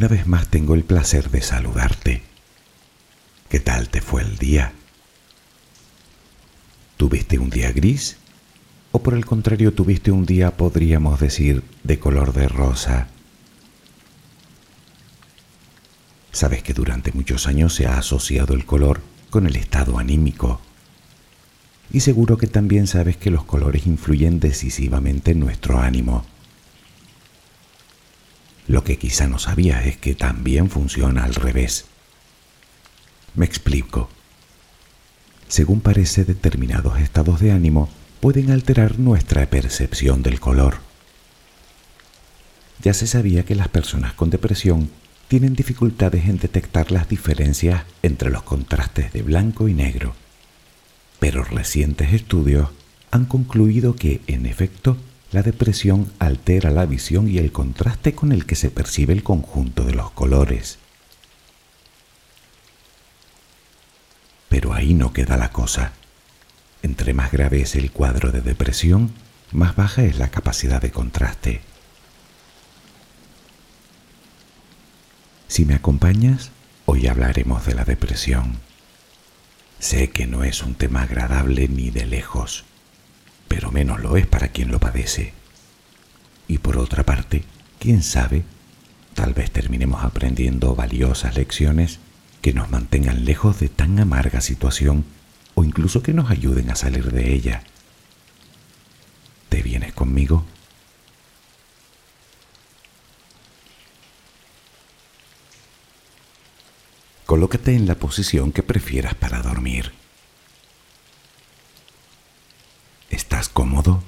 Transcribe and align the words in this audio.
Una 0.00 0.08
vez 0.08 0.26
más 0.26 0.48
tengo 0.48 0.74
el 0.74 0.82
placer 0.82 1.28
de 1.30 1.42
saludarte. 1.42 2.22
¿Qué 3.50 3.60
tal 3.60 3.90
te 3.90 4.00
fue 4.00 4.22
el 4.22 4.38
día? 4.38 4.72
¿Tuviste 6.96 7.38
un 7.38 7.50
día 7.50 7.70
gris? 7.70 8.16
¿O 8.92 9.02
por 9.02 9.12
el 9.12 9.26
contrario 9.26 9.74
tuviste 9.74 10.10
un 10.10 10.24
día, 10.24 10.56
podríamos 10.56 11.20
decir, 11.20 11.62
de 11.82 11.98
color 11.98 12.32
de 12.32 12.48
rosa? 12.48 13.08
Sabes 16.32 16.62
que 16.62 16.72
durante 16.72 17.12
muchos 17.12 17.46
años 17.46 17.74
se 17.74 17.86
ha 17.86 17.98
asociado 17.98 18.54
el 18.54 18.64
color 18.64 19.02
con 19.28 19.46
el 19.46 19.54
estado 19.56 19.98
anímico. 19.98 20.62
Y 21.92 22.00
seguro 22.00 22.38
que 22.38 22.46
también 22.46 22.86
sabes 22.86 23.18
que 23.18 23.30
los 23.30 23.44
colores 23.44 23.86
influyen 23.86 24.40
decisivamente 24.40 25.32
en 25.32 25.40
nuestro 25.40 25.78
ánimo. 25.78 26.24
Lo 28.70 28.84
que 28.84 28.98
quizá 28.98 29.26
no 29.26 29.40
sabías 29.40 29.84
es 29.84 29.96
que 29.96 30.14
también 30.14 30.70
funciona 30.70 31.24
al 31.24 31.34
revés. 31.34 31.86
Me 33.34 33.44
explico. 33.44 34.08
Según 35.48 35.80
parece, 35.80 36.24
determinados 36.24 37.00
estados 37.00 37.40
de 37.40 37.50
ánimo 37.50 37.88
pueden 38.20 38.52
alterar 38.52 39.00
nuestra 39.00 39.44
percepción 39.50 40.22
del 40.22 40.38
color. 40.38 40.76
Ya 42.80 42.94
se 42.94 43.08
sabía 43.08 43.44
que 43.44 43.56
las 43.56 43.66
personas 43.66 44.12
con 44.12 44.30
depresión 44.30 44.88
tienen 45.26 45.54
dificultades 45.56 46.26
en 46.28 46.38
detectar 46.38 46.92
las 46.92 47.08
diferencias 47.08 47.82
entre 48.04 48.30
los 48.30 48.44
contrastes 48.44 49.12
de 49.12 49.22
blanco 49.22 49.66
y 49.66 49.74
negro, 49.74 50.14
pero 51.18 51.42
recientes 51.42 52.12
estudios 52.12 52.68
han 53.10 53.24
concluido 53.24 53.96
que, 53.96 54.20
en 54.28 54.46
efecto, 54.46 54.96
la 55.32 55.42
depresión 55.42 56.12
altera 56.18 56.70
la 56.70 56.86
visión 56.86 57.28
y 57.28 57.38
el 57.38 57.52
contraste 57.52 58.14
con 58.14 58.32
el 58.32 58.46
que 58.46 58.56
se 58.56 58.70
percibe 58.70 59.12
el 59.12 59.22
conjunto 59.22 59.84
de 59.84 59.94
los 59.94 60.10
colores. 60.10 60.78
Pero 64.48 64.72
ahí 64.72 64.94
no 64.94 65.12
queda 65.12 65.36
la 65.36 65.52
cosa. 65.52 65.92
Entre 66.82 67.14
más 67.14 67.30
grave 67.30 67.60
es 67.60 67.76
el 67.76 67.92
cuadro 67.92 68.32
de 68.32 68.40
depresión, 68.40 69.12
más 69.52 69.76
baja 69.76 70.02
es 70.02 70.18
la 70.18 70.30
capacidad 70.30 70.82
de 70.82 70.90
contraste. 70.90 71.60
Si 75.46 75.64
me 75.64 75.74
acompañas, 75.74 76.50
hoy 76.86 77.06
hablaremos 77.06 77.66
de 77.66 77.74
la 77.74 77.84
depresión. 77.84 78.58
Sé 79.78 80.10
que 80.10 80.26
no 80.26 80.42
es 80.42 80.62
un 80.62 80.74
tema 80.74 81.02
agradable 81.02 81.68
ni 81.68 81.90
de 81.90 82.06
lejos 82.06 82.64
pero 83.50 83.72
menos 83.72 83.98
lo 83.98 84.16
es 84.16 84.28
para 84.28 84.46
quien 84.46 84.70
lo 84.70 84.78
padece. 84.78 85.32
Y 86.46 86.58
por 86.58 86.78
otra 86.78 87.02
parte, 87.02 87.42
quién 87.80 88.04
sabe, 88.04 88.44
tal 89.14 89.34
vez 89.34 89.50
terminemos 89.50 90.04
aprendiendo 90.04 90.76
valiosas 90.76 91.34
lecciones 91.34 91.98
que 92.42 92.52
nos 92.54 92.70
mantengan 92.70 93.24
lejos 93.24 93.58
de 93.58 93.68
tan 93.68 93.98
amarga 93.98 94.40
situación 94.40 95.04
o 95.56 95.64
incluso 95.64 96.00
que 96.00 96.12
nos 96.12 96.30
ayuden 96.30 96.70
a 96.70 96.76
salir 96.76 97.10
de 97.10 97.34
ella. 97.34 97.64
¿Te 99.48 99.62
vienes 99.62 99.94
conmigo? 99.94 100.44
Colócate 107.26 107.74
en 107.74 107.88
la 107.88 107.96
posición 107.96 108.52
que 108.52 108.62
prefieras 108.62 109.16
para 109.16 109.42
dormir. 109.42 109.99
¿Estás 113.40 113.54
cómodo? 113.54 114.02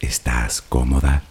¿Estás 0.00 0.62
cómoda? 0.62 1.22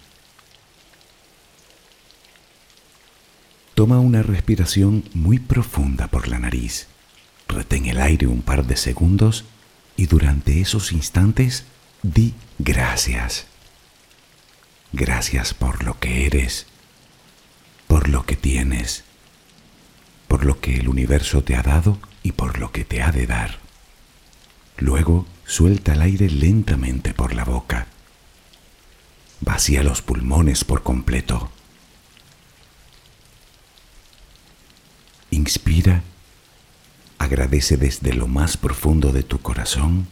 Toma 3.75 3.99
una 3.99 4.23
respiración 4.23 5.03
muy 5.13 5.37
profunda 5.37 6.07
por 6.07 6.29
la 6.29 6.39
nariz. 6.39 6.87
Retén 7.49 7.87
el 7.87 7.99
aire 7.99 8.27
un 8.27 8.41
par 8.43 8.65
de 8.65 8.77
segundos 8.77 9.43
y 9.97 10.05
durante 10.05 10.61
esos 10.61 10.93
instantes 10.93 11.65
di 12.01 12.33
gracias. 12.59 13.47
Gracias 14.93 15.53
por 15.53 15.83
lo 15.83 15.99
que 15.99 16.27
eres, 16.27 16.65
por 17.87 18.07
lo 18.07 18.25
que 18.25 18.37
tienes, 18.37 19.03
por 20.29 20.45
lo 20.45 20.61
que 20.61 20.77
el 20.77 20.87
universo 20.87 21.43
te 21.43 21.57
ha 21.57 21.61
dado 21.61 21.99
y 22.23 22.31
por 22.31 22.57
lo 22.57 22.71
que 22.71 22.85
te 22.85 23.01
ha 23.01 23.11
de 23.11 23.27
dar. 23.27 23.59
Luego 24.77 25.25
suelta 25.47 25.93
el 25.93 26.01
aire 26.01 26.29
lentamente 26.29 27.13
por 27.13 27.33
la 27.33 27.45
boca. 27.45 27.87
Vacía 29.39 29.81
los 29.81 30.01
pulmones 30.01 30.65
por 30.65 30.83
completo. 30.83 31.49
Inspira, 35.31 36.03
agradece 37.17 37.77
desde 37.77 38.13
lo 38.13 38.27
más 38.27 38.57
profundo 38.57 39.13
de 39.13 39.23
tu 39.23 39.39
corazón 39.39 40.07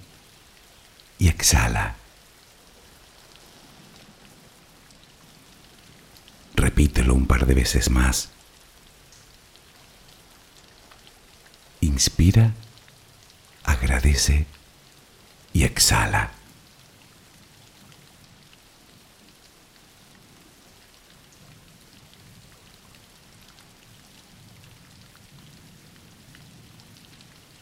y 1.20 1.28
exhala. 1.28 1.96
Repítelo 6.56 7.14
un 7.14 7.28
par 7.28 7.46
de 7.46 7.54
veces 7.54 7.90
más. 7.90 8.30
Inspira, 11.82 12.54
agradece 13.64 14.48
y 15.56 15.64
exhala. 15.64 16.32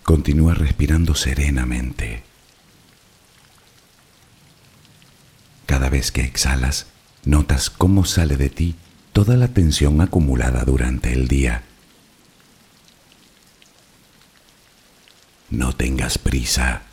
Continúa 0.01 0.55
respirando 0.55 1.13
serenamente. 1.13 2.23
Cada 5.67 5.89
vez 5.89 6.11
que 6.11 6.21
exhalas, 6.21 6.87
notas 7.25 7.69
cómo 7.69 8.05
sale 8.05 8.37
de 8.37 8.49
ti 8.49 8.75
toda 9.11 9.37
la 9.37 9.49
tensión 9.49 10.01
acumulada 10.01 10.63
durante 10.63 11.13
el 11.13 11.27
día. 11.27 11.61
No 15.51 15.75
tengas 15.75 16.17
prisa. 16.17 16.92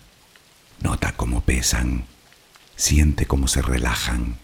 Nota 0.81 1.13
cómo 1.15 1.41
pesan, 1.41 2.05
siente 2.75 3.27
cómo 3.27 3.47
se 3.47 3.61
relajan. 3.61 4.39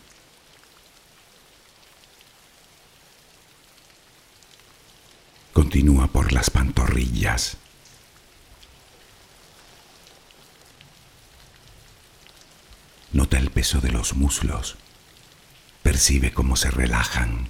Continúa 5.51 6.07
por 6.07 6.31
las 6.31 6.51
pantorrillas. 6.51 7.57
Nota 13.12 13.40
el 13.40 13.50
peso 13.50 13.81
de 13.81 13.92
los 13.92 14.13
muslos. 14.13 14.75
Percibe 15.81 16.31
cómo 16.31 16.56
se 16.56 16.69
relajan. 16.69 17.50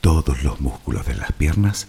Todos 0.00 0.42
los 0.42 0.60
músculos 0.60 1.04
de 1.04 1.16
las 1.16 1.32
piernas 1.32 1.88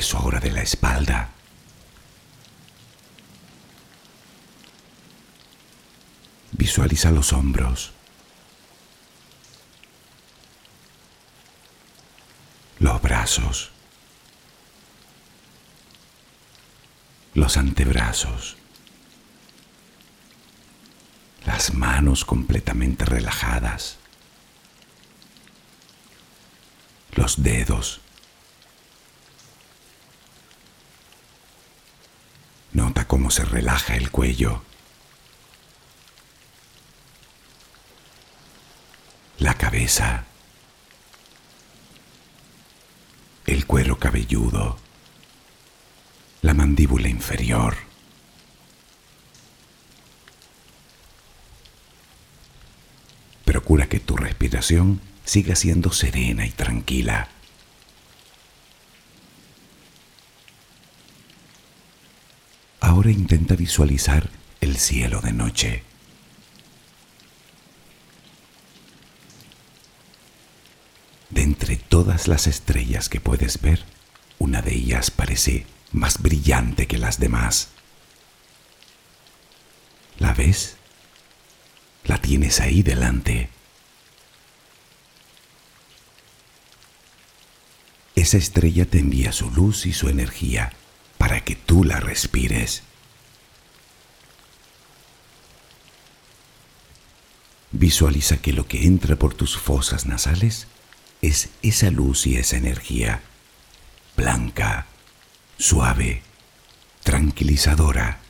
Peso 0.00 0.16
ahora 0.16 0.40
de 0.40 0.50
la 0.50 0.62
espalda. 0.62 1.28
Visualiza 6.52 7.10
los 7.10 7.34
hombros. 7.34 7.92
Los 12.78 13.02
brazos. 13.02 13.72
Los 17.34 17.58
antebrazos. 17.58 18.56
Las 21.44 21.74
manos 21.74 22.24
completamente 22.24 23.04
relajadas. 23.04 23.98
Los 27.16 27.42
dedos. 27.42 28.00
Nota 32.72 32.90
cómo 33.10 33.32
se 33.32 33.44
relaja 33.44 33.96
el 33.96 34.12
cuello. 34.12 34.62
La 39.38 39.54
cabeza. 39.54 40.26
El 43.46 43.66
cuero 43.66 43.98
cabelludo. 43.98 44.78
La 46.42 46.54
mandíbula 46.54 47.08
inferior. 47.08 47.78
Procura 53.44 53.88
que 53.88 53.98
tu 53.98 54.16
respiración 54.16 55.00
siga 55.24 55.56
siendo 55.56 55.90
serena 55.90 56.46
y 56.46 56.50
tranquila. 56.50 57.28
Ahora 62.90 63.12
intenta 63.12 63.54
visualizar 63.54 64.28
el 64.60 64.76
cielo 64.76 65.20
de 65.20 65.32
noche. 65.32 65.84
De 71.28 71.42
entre 71.42 71.76
todas 71.76 72.26
las 72.26 72.48
estrellas 72.48 73.08
que 73.08 73.20
puedes 73.20 73.60
ver, 73.60 73.84
una 74.40 74.60
de 74.60 74.74
ellas 74.74 75.12
parece 75.12 75.66
más 75.92 76.20
brillante 76.20 76.88
que 76.88 76.98
las 76.98 77.20
demás. 77.20 77.68
¿La 80.18 80.34
ves? 80.34 80.74
La 82.02 82.20
tienes 82.20 82.58
ahí 82.58 82.82
delante. 82.82 83.50
Esa 88.16 88.36
estrella 88.36 88.84
te 88.84 88.98
envía 88.98 89.30
su 89.30 89.48
luz 89.52 89.86
y 89.86 89.92
su 89.92 90.08
energía 90.08 90.72
para 91.20 91.44
que 91.44 91.54
tú 91.54 91.84
la 91.84 92.00
respires. 92.00 92.82
Visualiza 97.72 98.38
que 98.38 98.54
lo 98.54 98.66
que 98.66 98.86
entra 98.86 99.16
por 99.16 99.34
tus 99.34 99.58
fosas 99.58 100.06
nasales 100.06 100.66
es 101.20 101.50
esa 101.60 101.90
luz 101.90 102.26
y 102.26 102.36
esa 102.36 102.56
energía, 102.56 103.20
blanca, 104.16 104.86
suave, 105.58 106.22
tranquilizadora. 107.04 108.20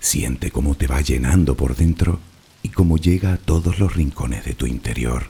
Siente 0.00 0.50
cómo 0.50 0.76
te 0.76 0.86
va 0.86 1.02
llenando 1.02 1.58
por 1.58 1.76
dentro 1.76 2.20
y 2.62 2.70
cómo 2.70 2.96
llega 2.96 3.34
a 3.34 3.36
todos 3.36 3.78
los 3.78 3.94
rincones 3.94 4.46
de 4.46 4.54
tu 4.54 4.66
interior. 4.66 5.28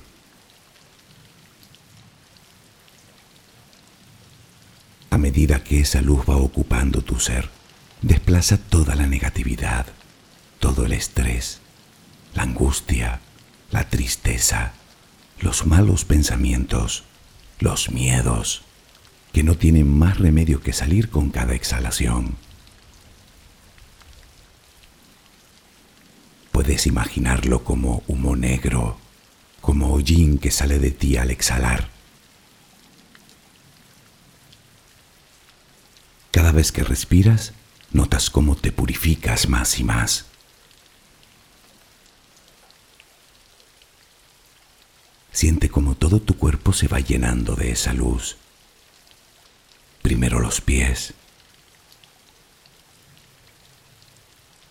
A 5.11 5.21
medida 5.39 5.63
que 5.63 5.79
esa 5.79 6.03
luz 6.03 6.25
va 6.29 6.37
ocupando 6.37 7.01
tu 7.01 7.21
ser, 7.21 7.49
desplaza 8.03 8.57
toda 8.57 8.97
la 8.97 9.07
negatividad, 9.07 9.87
todo 10.59 10.85
el 10.85 10.93
estrés, 10.93 11.61
la 12.35 12.43
angustia, 12.43 13.21
la 13.71 13.89
tristeza, 13.89 14.73
los 15.39 15.65
malos 15.65 16.05
pensamientos, 16.05 17.05
los 17.61 17.93
miedos, 17.93 18.63
que 19.33 19.45
no 19.45 19.55
tienen 19.55 19.87
más 19.89 20.19
remedio 20.19 20.61
que 20.61 20.73
salir 20.73 21.09
con 21.09 21.31
cada 21.31 21.55
exhalación. 21.55 22.35
Puedes 26.51 26.89
imaginarlo 26.89 27.63
como 27.63 28.03
humo 28.09 28.35
negro, 28.35 28.99
como 29.61 29.93
hollín 29.93 30.39
que 30.39 30.51
sale 30.51 30.81
de 30.81 30.91
ti 30.91 31.17
al 31.17 31.31
exhalar. 31.31 31.98
Cada 36.39 36.53
vez 36.53 36.71
que 36.71 36.85
respiras, 36.85 37.53
notas 37.91 38.31
cómo 38.31 38.55
te 38.55 38.71
purificas 38.71 39.49
más 39.49 39.81
y 39.81 39.83
más. 39.83 40.27
Siente 45.33 45.69
como 45.69 45.97
todo 45.97 46.23
tu 46.23 46.39
cuerpo 46.39 46.73
se 46.73 46.87
va 46.87 47.01
llenando 47.01 47.57
de 47.57 47.73
esa 47.73 47.93
luz. 47.93 48.37
Primero 50.01 50.39
los 50.39 50.61
pies, 50.61 51.13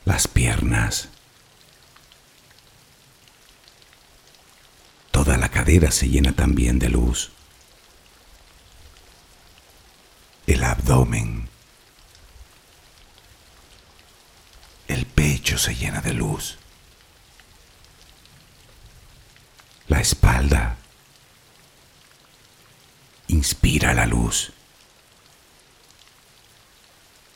las 0.05 0.29
piernas, 0.29 1.09
toda 5.11 5.35
la 5.35 5.49
cadera 5.49 5.91
se 5.91 6.07
llena 6.07 6.31
también 6.31 6.79
de 6.79 6.87
luz, 6.87 7.31
el 10.47 10.63
abdomen, 10.63 11.50
el 14.88 15.05
se 15.57 15.75
llena 15.75 16.01
de 16.01 16.13
luz. 16.13 16.57
la 19.87 19.99
espalda. 19.99 20.77
Inspira 23.27 23.93
la 23.93 24.05
luz. 24.05 24.51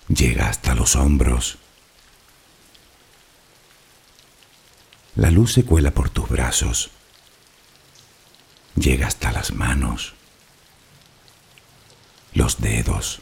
Llega 0.07 0.49
hasta 0.49 0.75
los 0.75 0.95
hombros. 0.95 1.57
La 5.15 5.31
luz 5.31 5.53
se 5.53 5.65
cuela 5.65 5.91
por 5.91 6.09
tus 6.09 6.27
brazos. 6.29 6.91
Llega 8.75 9.07
hasta 9.07 9.31
las 9.31 9.51
manos, 9.51 10.13
los 12.33 12.61
dedos. 12.61 13.21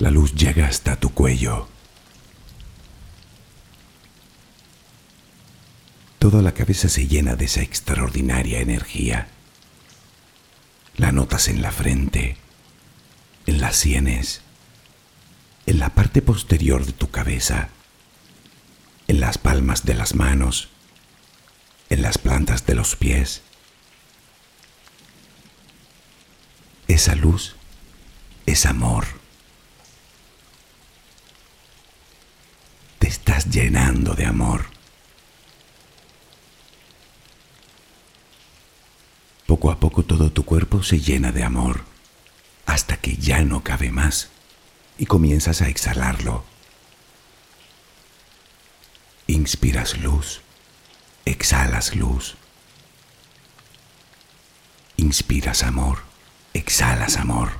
La 0.00 0.10
luz 0.10 0.34
llega 0.34 0.66
hasta 0.66 0.96
tu 0.96 1.12
cuello. 1.12 1.68
Toda 6.18 6.40
la 6.40 6.52
cabeza 6.52 6.88
se 6.88 7.06
llena 7.06 7.36
de 7.36 7.44
esa 7.44 7.60
extraordinaria 7.60 8.60
energía. 8.60 9.28
La 10.96 11.12
notas 11.12 11.48
en 11.48 11.60
la 11.60 11.70
frente, 11.70 12.38
en 13.44 13.60
las 13.60 13.76
sienes, 13.76 14.40
en 15.66 15.78
la 15.78 15.90
parte 15.90 16.22
posterior 16.22 16.86
de 16.86 16.92
tu 16.92 17.10
cabeza, 17.10 17.68
en 19.06 19.20
las 19.20 19.36
palmas 19.36 19.84
de 19.84 19.92
las 19.92 20.14
manos, 20.14 20.70
en 21.90 22.00
las 22.00 22.16
plantas 22.16 22.64
de 22.64 22.74
los 22.74 22.96
pies. 22.96 23.42
Esa 26.88 27.14
luz 27.16 27.54
es 28.46 28.64
amor. 28.64 29.19
Estás 33.10 33.50
llenando 33.50 34.14
de 34.14 34.24
amor. 34.24 34.66
Poco 39.46 39.72
a 39.72 39.80
poco 39.80 40.04
todo 40.04 40.30
tu 40.30 40.44
cuerpo 40.44 40.84
se 40.84 41.00
llena 41.00 41.32
de 41.32 41.42
amor, 41.42 41.82
hasta 42.66 42.98
que 42.98 43.16
ya 43.16 43.42
no 43.42 43.64
cabe 43.64 43.90
más 43.90 44.28
y 44.96 45.06
comienzas 45.06 45.60
a 45.60 45.68
exhalarlo. 45.68 46.44
Inspiras 49.26 49.98
luz, 49.98 50.42
exhalas 51.24 51.96
luz. 51.96 52.36
Inspiras 54.96 55.64
amor, 55.64 56.04
exhalas 56.54 57.16
amor. 57.16 57.50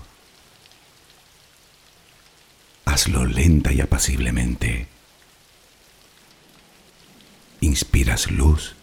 Hazlo 2.85 3.25
lenta 3.25 3.73
y 3.73 3.81
apaciblemente. 3.81 5.00
Inspiras 7.71 8.29
luz, 8.33 8.75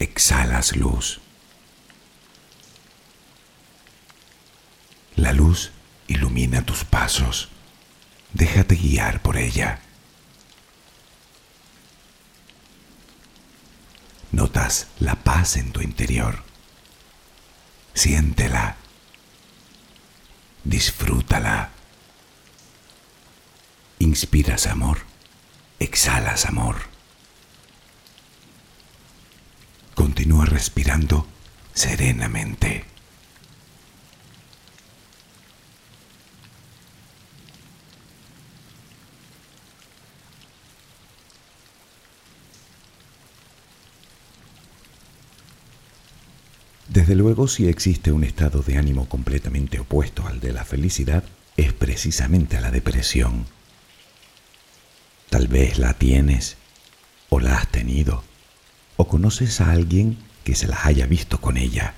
exhalas 0.00 0.74
luz. 0.74 1.20
La 5.14 5.32
luz 5.32 5.70
ilumina 6.08 6.66
tus 6.66 6.82
pasos. 6.82 7.48
Déjate 8.32 8.74
guiar 8.74 9.22
por 9.22 9.36
ella. 9.36 9.78
Notas 14.32 14.88
la 14.98 15.14
paz 15.14 15.56
en 15.56 15.70
tu 15.70 15.80
interior. 15.80 16.42
Siéntela. 17.94 18.78
Disfrútala. 20.64 21.70
Inspiras 24.00 24.66
amor. 24.66 25.02
Exhalas 25.78 26.46
amor. 26.46 26.87
Continúa 29.98 30.44
respirando 30.44 31.26
serenamente. 31.74 32.84
Desde 46.86 47.16
luego, 47.16 47.48
si 47.48 47.66
existe 47.66 48.12
un 48.12 48.22
estado 48.22 48.62
de 48.62 48.78
ánimo 48.78 49.08
completamente 49.08 49.80
opuesto 49.80 50.28
al 50.28 50.38
de 50.38 50.52
la 50.52 50.64
felicidad, 50.64 51.24
es 51.56 51.72
precisamente 51.72 52.60
la 52.60 52.70
depresión. 52.70 53.46
Tal 55.28 55.48
vez 55.48 55.76
la 55.80 55.94
tienes, 55.94 56.56
o 57.30 57.40
la 57.40 57.56
has 57.58 57.66
tenido, 57.66 58.27
o 58.98 59.06
conoces 59.06 59.62
a 59.62 59.70
alguien 59.70 60.18
que 60.44 60.54
se 60.54 60.66
las 60.66 60.84
haya 60.84 61.06
visto 61.06 61.40
con 61.40 61.56
ella. 61.56 61.94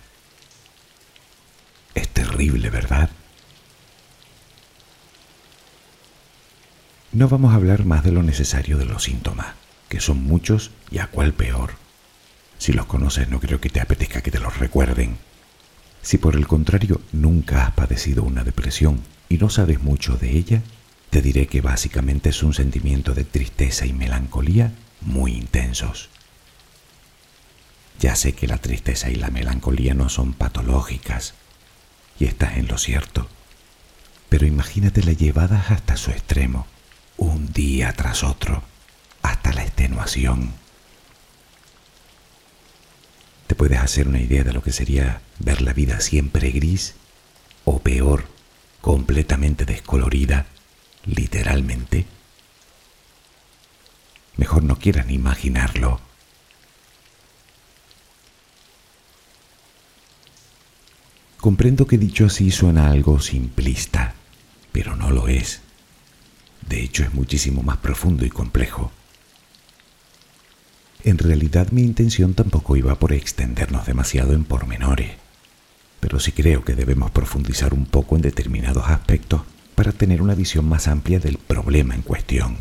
Es 1.94 2.08
terrible, 2.08 2.70
¿verdad? 2.70 3.10
No 7.12 7.28
vamos 7.28 7.52
a 7.52 7.56
hablar 7.56 7.84
más 7.84 8.04
de 8.04 8.12
lo 8.12 8.22
necesario 8.22 8.76
de 8.76 8.84
los 8.84 9.02
síntomas, 9.02 9.54
que 9.88 9.98
son 9.98 10.22
muchos 10.22 10.70
y 10.90 10.98
a 10.98 11.08
cuál 11.08 11.32
peor. 11.32 11.72
Si 12.58 12.72
los 12.74 12.84
conoces 12.84 13.28
no 13.30 13.40
creo 13.40 13.60
que 13.60 13.70
te 13.70 13.80
apetezca 13.80 14.20
que 14.20 14.30
te 14.30 14.38
los 14.38 14.58
recuerden. 14.58 15.16
Si 16.02 16.18
por 16.18 16.36
el 16.36 16.46
contrario 16.46 17.00
nunca 17.12 17.66
has 17.66 17.72
padecido 17.72 18.22
una 18.22 18.44
depresión 18.44 19.00
y 19.30 19.38
no 19.38 19.48
sabes 19.48 19.82
mucho 19.82 20.16
de 20.16 20.36
ella, 20.36 20.62
te 21.08 21.22
diré 21.22 21.46
que 21.46 21.62
básicamente 21.62 22.28
es 22.28 22.42
un 22.42 22.52
sentimiento 22.52 23.14
de 23.14 23.24
tristeza 23.24 23.86
y 23.86 23.94
melancolía 23.94 24.72
muy 25.00 25.32
intensos. 25.32 26.10
Ya 28.00 28.16
sé 28.16 28.32
que 28.32 28.48
la 28.48 28.58
tristeza 28.58 29.10
y 29.10 29.14
la 29.14 29.30
melancolía 29.30 29.94
no 29.94 30.08
son 30.08 30.32
patológicas, 30.32 31.34
y 32.18 32.24
estás 32.24 32.56
en 32.56 32.66
lo 32.66 32.78
cierto, 32.78 33.28
pero 34.28 34.46
imagínate 34.46 35.02
la 35.02 35.12
llevadas 35.12 35.70
hasta 35.70 35.96
su 35.96 36.10
extremo, 36.10 36.66
un 37.16 37.52
día 37.52 37.92
tras 37.92 38.24
otro, 38.24 38.62
hasta 39.22 39.52
la 39.52 39.62
extenuación 39.62 40.54
te 43.50 43.56
puedes 43.56 43.80
hacer 43.80 44.06
una 44.06 44.20
idea 44.20 44.44
de 44.44 44.52
lo 44.52 44.62
que 44.62 44.70
sería 44.70 45.22
ver 45.40 45.60
la 45.60 45.72
vida 45.72 45.98
siempre 45.98 46.52
gris 46.52 46.94
o 47.64 47.80
peor, 47.80 48.28
completamente 48.80 49.64
descolorida, 49.64 50.46
literalmente. 51.04 52.06
Mejor 54.36 54.62
no 54.62 54.78
quieras 54.78 55.06
ni 55.06 55.14
imaginarlo. 55.14 56.00
Comprendo 61.40 61.86
que 61.86 61.96
dicho 61.96 62.26
así 62.26 62.50
suena 62.50 62.90
algo 62.90 63.18
simplista, 63.18 64.14
pero 64.72 64.94
no 64.94 65.10
lo 65.10 65.26
es. 65.26 65.62
De 66.68 66.82
hecho 66.82 67.02
es 67.02 67.14
muchísimo 67.14 67.62
más 67.62 67.78
profundo 67.78 68.26
y 68.26 68.30
complejo. 68.30 68.92
En 71.02 71.16
realidad 71.16 71.70
mi 71.70 71.80
intención 71.80 72.34
tampoco 72.34 72.76
iba 72.76 72.94
por 72.96 73.14
extendernos 73.14 73.86
demasiado 73.86 74.34
en 74.34 74.44
pormenores, 74.44 75.12
pero 75.98 76.20
sí 76.20 76.32
creo 76.32 76.62
que 76.62 76.74
debemos 76.74 77.10
profundizar 77.10 77.72
un 77.72 77.86
poco 77.86 78.16
en 78.16 78.22
determinados 78.22 78.90
aspectos 78.90 79.40
para 79.74 79.92
tener 79.92 80.20
una 80.20 80.34
visión 80.34 80.68
más 80.68 80.88
amplia 80.88 81.20
del 81.20 81.38
problema 81.38 81.94
en 81.94 82.02
cuestión. 82.02 82.58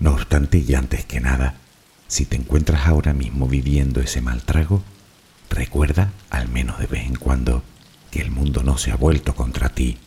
No 0.00 0.14
obstante, 0.14 0.58
y 0.58 0.74
antes 0.74 1.04
que 1.04 1.20
nada, 1.20 1.60
si 2.14 2.26
te 2.26 2.36
encuentras 2.36 2.86
ahora 2.86 3.12
mismo 3.12 3.48
viviendo 3.48 4.00
ese 4.00 4.20
mal 4.20 4.44
trago, 4.44 4.84
recuerda, 5.50 6.12
al 6.30 6.48
menos 6.48 6.78
de 6.78 6.86
vez 6.86 7.06
en 7.06 7.16
cuando, 7.16 7.64
que 8.12 8.20
el 8.20 8.30
mundo 8.30 8.62
no 8.62 8.78
se 8.78 8.92
ha 8.92 8.96
vuelto 8.96 9.34
contra 9.34 9.70
ti 9.70 9.98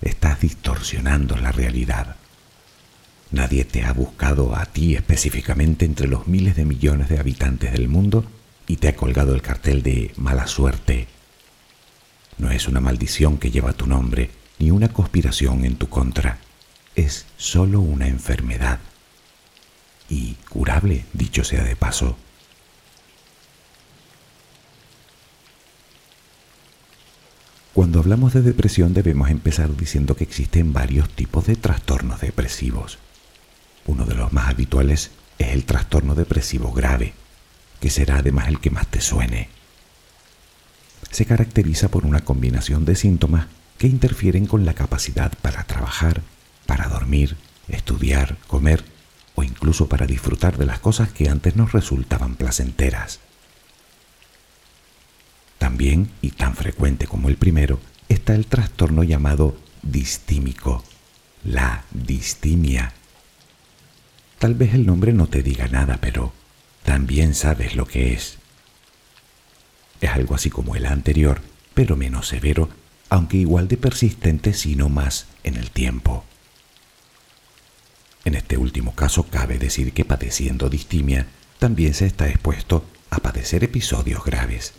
estás 0.00 0.40
distorsionando 0.40 1.36
la 1.36 1.52
realidad. 1.52 2.16
Nadie 3.30 3.66
te 3.66 3.84
ha 3.84 3.92
buscado 3.92 4.56
a 4.56 4.64
ti 4.64 4.94
específicamente 4.94 5.84
entre 5.84 6.08
los 6.08 6.26
miles 6.26 6.56
de 6.56 6.64
millones 6.64 7.10
de 7.10 7.18
habitantes 7.18 7.72
del 7.72 7.88
mundo 7.88 8.24
y 8.66 8.76
te 8.76 8.88
ha 8.88 8.96
colgado 8.96 9.34
el 9.34 9.42
cartel 9.42 9.82
de 9.82 10.12
mala 10.16 10.46
suerte. 10.46 11.08
No 12.38 12.50
es 12.50 12.68
una 12.68 12.80
maldición 12.80 13.36
que 13.36 13.50
lleva 13.50 13.74
tu 13.74 13.86
nombre, 13.86 14.30
ni 14.58 14.70
una 14.70 14.88
conspiración 14.88 15.66
en 15.66 15.76
tu 15.76 15.90
contra. 15.90 16.38
Es 16.96 17.26
solo 17.36 17.80
una 17.80 18.08
enfermedad. 18.08 18.80
Y 20.08 20.34
curable, 20.48 21.04
dicho 21.12 21.44
sea 21.44 21.64
de 21.64 21.76
paso. 21.76 22.16
Cuando 27.72 28.00
hablamos 28.00 28.34
de 28.34 28.42
depresión 28.42 28.92
debemos 28.92 29.30
empezar 29.30 29.74
diciendo 29.74 30.14
que 30.14 30.24
existen 30.24 30.74
varios 30.74 31.08
tipos 31.08 31.46
de 31.46 31.56
trastornos 31.56 32.20
depresivos. 32.20 32.98
Uno 33.86 34.04
de 34.04 34.14
los 34.14 34.32
más 34.32 34.48
habituales 34.48 35.10
es 35.38 35.48
el 35.48 35.64
trastorno 35.64 36.14
depresivo 36.14 36.72
grave, 36.72 37.14
que 37.80 37.88
será 37.88 38.18
además 38.18 38.48
el 38.48 38.60
que 38.60 38.70
más 38.70 38.86
te 38.88 39.00
suene. 39.00 39.48
Se 41.10 41.24
caracteriza 41.24 41.88
por 41.88 42.04
una 42.04 42.20
combinación 42.20 42.84
de 42.84 42.94
síntomas 42.94 43.46
que 43.78 43.86
interfieren 43.86 44.46
con 44.46 44.66
la 44.66 44.74
capacidad 44.74 45.32
para 45.40 45.64
trabajar, 45.64 46.22
para 46.66 46.88
dormir, 46.88 47.36
estudiar, 47.68 48.36
comer 48.46 48.84
o 49.34 49.42
incluso 49.42 49.88
para 49.88 50.06
disfrutar 50.06 50.58
de 50.58 50.66
las 50.66 50.80
cosas 50.80 51.10
que 51.12 51.28
antes 51.28 51.56
nos 51.56 51.72
resultaban 51.72 52.36
placenteras. 52.36 53.20
También, 55.58 56.10
y 56.20 56.32
tan 56.32 56.56
frecuente 56.56 57.06
como 57.06 57.28
el 57.28 57.36
primero, 57.36 57.80
está 58.08 58.34
el 58.34 58.46
trastorno 58.46 59.04
llamado 59.04 59.56
distímico, 59.82 60.82
la 61.44 61.84
distimia. 61.92 62.92
Tal 64.38 64.54
vez 64.54 64.74
el 64.74 64.86
nombre 64.86 65.12
no 65.12 65.28
te 65.28 65.42
diga 65.42 65.68
nada, 65.68 65.98
pero 66.00 66.32
también 66.82 67.34
sabes 67.34 67.76
lo 67.76 67.86
que 67.86 68.12
es. 68.12 68.38
Es 70.00 70.10
algo 70.10 70.34
así 70.34 70.50
como 70.50 70.74
el 70.74 70.84
anterior, 70.84 71.40
pero 71.74 71.96
menos 71.96 72.26
severo, 72.26 72.68
aunque 73.08 73.36
igual 73.36 73.68
de 73.68 73.76
persistente, 73.76 74.52
sino 74.54 74.88
más 74.88 75.26
en 75.44 75.54
el 75.54 75.70
tiempo. 75.70 76.24
En 78.24 78.34
este 78.34 78.56
último 78.56 78.94
caso 78.94 79.24
cabe 79.24 79.58
decir 79.58 79.92
que 79.92 80.04
padeciendo 80.04 80.68
distimia 80.68 81.26
también 81.58 81.94
se 81.94 82.06
está 82.06 82.28
expuesto 82.28 82.84
a 83.10 83.18
padecer 83.18 83.64
episodios 83.64 84.24
graves. 84.24 84.74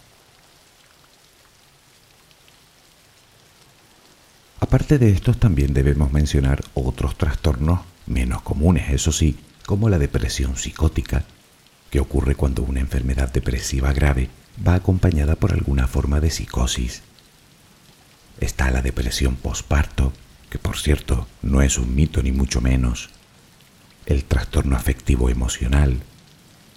Aparte 4.60 4.98
de 4.98 5.12
estos, 5.12 5.40
también 5.40 5.74
debemos 5.74 6.12
mencionar 6.12 6.64
otros 6.74 7.18
trastornos 7.18 7.82
menos 8.06 8.42
comunes, 8.42 8.92
eso 8.92 9.12
sí, 9.12 9.38
como 9.66 9.90
la 9.90 10.00
depresión 10.00 10.56
psicótica, 10.56 11.26
que 11.90 12.00
ocurre 12.00 12.36
cuando 12.36 12.64
una 12.64 12.80
enfermedad 12.80 13.32
depresiva 13.32 13.94
grave 13.94 14.30
va 14.66 14.76
acompañada 14.76 15.36
por 15.36 15.54
alguna 15.54 15.88
forma 15.88 16.20
de 16.22 16.32
psicosis. 16.32 17.04
Está 18.40 18.72
la 18.72 18.82
depresión 18.82 19.36
posparto, 19.36 20.14
que 20.50 20.60
por 20.60 20.78
cierto 20.78 21.28
no 21.42 21.62
es 21.62 21.78
un 21.78 21.94
mito 21.94 22.24
ni 22.24 22.32
mucho 22.32 22.62
menos, 22.62 23.10
el 24.06 24.26
trastorno 24.26 24.76
afectivo 24.76 25.30
emocional, 25.30 26.02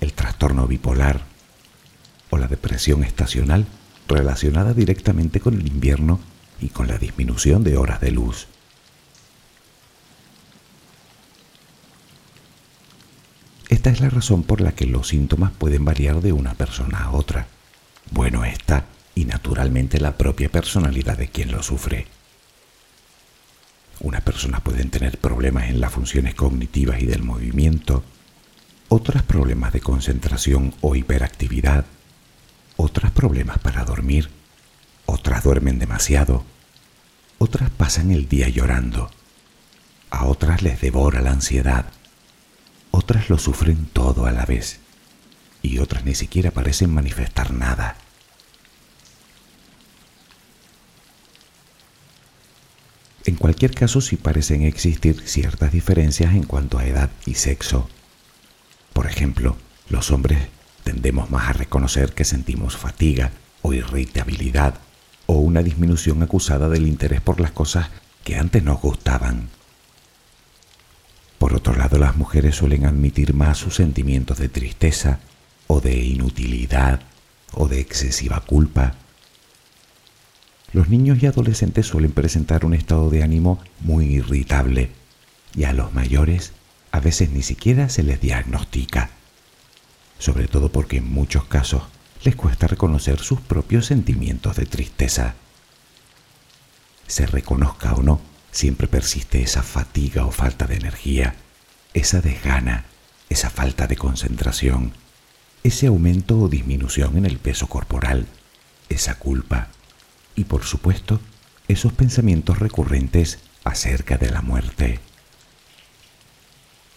el 0.00 0.12
trastorno 0.12 0.66
bipolar 0.66 1.22
o 2.30 2.38
la 2.38 2.48
depresión 2.48 3.04
estacional 3.04 3.66
relacionada 4.08 4.72
directamente 4.72 5.40
con 5.40 5.54
el 5.54 5.66
invierno 5.66 6.20
y 6.60 6.68
con 6.68 6.86
la 6.86 6.98
disminución 6.98 7.64
de 7.64 7.76
horas 7.76 8.00
de 8.00 8.12
luz. 8.12 8.46
Esta 13.68 13.90
es 13.90 14.00
la 14.00 14.10
razón 14.10 14.42
por 14.42 14.60
la 14.60 14.72
que 14.72 14.86
los 14.86 15.08
síntomas 15.08 15.52
pueden 15.52 15.84
variar 15.84 16.20
de 16.20 16.32
una 16.32 16.54
persona 16.54 17.04
a 17.04 17.10
otra. 17.10 17.48
Bueno 18.10 18.44
está, 18.44 18.86
y 19.14 19.24
naturalmente 19.24 19.98
la 19.98 20.16
propia 20.16 20.48
personalidad 20.48 21.18
de 21.18 21.28
quien 21.28 21.50
lo 21.50 21.62
sufre. 21.62 22.06
Unas 24.00 24.22
personas 24.22 24.60
pueden 24.60 24.90
tener 24.90 25.18
problemas 25.18 25.68
en 25.68 25.80
las 25.80 25.92
funciones 25.92 26.34
cognitivas 26.34 27.00
y 27.00 27.06
del 27.06 27.22
movimiento, 27.22 28.04
otras 28.88 29.22
problemas 29.22 29.72
de 29.72 29.80
concentración 29.80 30.74
o 30.80 30.94
hiperactividad, 30.94 31.86
otras 32.76 33.10
problemas 33.12 33.58
para 33.58 33.84
dormir, 33.84 34.30
otras 35.06 35.42
duermen 35.42 35.78
demasiado, 35.78 36.44
otras 37.38 37.70
pasan 37.70 38.10
el 38.10 38.28
día 38.28 38.48
llorando, 38.48 39.10
a 40.10 40.26
otras 40.26 40.62
les 40.62 40.80
devora 40.80 41.22
la 41.22 41.32
ansiedad, 41.32 41.86
otras 42.90 43.28
lo 43.28 43.38
sufren 43.38 43.86
todo 43.86 44.26
a 44.26 44.32
la 44.32 44.46
vez 44.46 44.80
y 45.62 45.78
otras 45.78 46.04
ni 46.04 46.14
siquiera 46.14 46.50
parecen 46.50 46.94
manifestar 46.94 47.52
nada. 47.52 47.96
En 53.26 53.34
cualquier 53.34 53.74
caso, 53.74 54.00
sí 54.00 54.16
parecen 54.16 54.62
existir 54.62 55.20
ciertas 55.26 55.72
diferencias 55.72 56.32
en 56.34 56.44
cuanto 56.44 56.78
a 56.78 56.86
edad 56.86 57.10
y 57.26 57.34
sexo. 57.34 57.88
Por 58.92 59.06
ejemplo, 59.06 59.56
los 59.88 60.12
hombres 60.12 60.38
tendemos 60.84 61.28
más 61.28 61.48
a 61.48 61.52
reconocer 61.52 62.12
que 62.12 62.24
sentimos 62.24 62.76
fatiga 62.76 63.32
o 63.62 63.72
irritabilidad 63.72 64.74
o 65.26 65.34
una 65.34 65.64
disminución 65.64 66.22
acusada 66.22 66.68
del 66.68 66.86
interés 66.86 67.20
por 67.20 67.40
las 67.40 67.50
cosas 67.50 67.88
que 68.22 68.36
antes 68.36 68.62
nos 68.62 68.80
gustaban. 68.80 69.48
Por 71.38 71.52
otro 71.52 71.74
lado, 71.74 71.98
las 71.98 72.16
mujeres 72.16 72.54
suelen 72.54 72.86
admitir 72.86 73.34
más 73.34 73.58
sus 73.58 73.74
sentimientos 73.74 74.38
de 74.38 74.48
tristeza 74.48 75.18
o 75.66 75.80
de 75.80 75.96
inutilidad 75.96 77.00
o 77.52 77.66
de 77.66 77.80
excesiva 77.80 78.40
culpa 78.46 78.94
los 80.72 80.88
niños 80.88 81.22
y 81.22 81.26
adolescentes 81.26 81.86
suelen 81.86 82.12
presentar 82.12 82.64
un 82.64 82.74
estado 82.74 83.10
de 83.10 83.22
ánimo 83.22 83.60
muy 83.80 84.06
irritable 84.06 84.90
y 85.54 85.64
a 85.64 85.72
los 85.72 85.92
mayores 85.94 86.52
a 86.92 87.00
veces 87.00 87.30
ni 87.30 87.42
siquiera 87.42 87.88
se 87.88 88.02
les 88.02 88.20
diagnostica, 88.20 89.10
sobre 90.18 90.48
todo 90.48 90.70
porque 90.70 90.98
en 90.98 91.12
muchos 91.12 91.44
casos 91.44 91.82
les 92.24 92.36
cuesta 92.36 92.66
reconocer 92.66 93.20
sus 93.20 93.40
propios 93.40 93.86
sentimientos 93.86 94.56
de 94.56 94.66
tristeza. 94.66 95.34
Se 97.06 97.26
reconozca 97.26 97.94
o 97.94 98.02
no, 98.02 98.20
siempre 98.50 98.88
persiste 98.88 99.42
esa 99.42 99.62
fatiga 99.62 100.26
o 100.26 100.32
falta 100.32 100.66
de 100.66 100.76
energía, 100.76 101.36
esa 101.94 102.20
desgana, 102.20 102.84
esa 103.28 103.50
falta 103.50 103.86
de 103.86 103.96
concentración, 103.96 104.92
ese 105.62 105.86
aumento 105.86 106.38
o 106.38 106.48
disminución 106.48 107.16
en 107.16 107.26
el 107.26 107.38
peso 107.38 107.66
corporal, 107.66 108.26
esa 108.88 109.16
culpa, 109.16 109.68
y 110.36 110.44
por 110.44 110.64
supuesto 110.64 111.20
esos 111.66 111.92
pensamientos 111.92 112.60
recurrentes 112.60 113.40
acerca 113.64 114.18
de 114.18 114.30
la 114.30 114.42
muerte. 114.42 115.00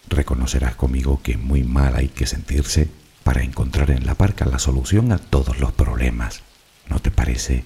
Reconocerás 0.08 0.76
conmigo 0.76 1.22
que 1.24 1.38
muy 1.38 1.64
mal 1.64 1.96
hay 1.96 2.10
que 2.10 2.28
sentirse 2.28 2.90
para 3.24 3.44
encontrar 3.44 3.92
en 3.92 4.06
la 4.06 4.16
parca 4.16 4.46
la 4.46 4.60
solución 4.60 5.12
a 5.12 5.18
todos 5.18 5.60
los 5.60 5.72
problemas, 5.72 6.42
¿no 6.88 7.00
te 7.00 7.12
parece? 7.12 7.64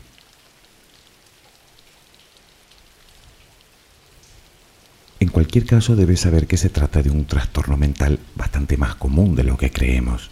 En 5.19 5.29
cualquier 5.29 5.65
caso 5.65 5.95
debes 5.95 6.19
saber 6.19 6.47
que 6.47 6.57
se 6.57 6.69
trata 6.69 7.01
de 7.01 7.09
un 7.09 7.25
trastorno 7.25 7.77
mental 7.77 8.19
bastante 8.35 8.75
más 8.77 8.95
común 8.95 9.35
de 9.35 9.43
lo 9.43 9.57
que 9.57 9.71
creemos. 9.71 10.29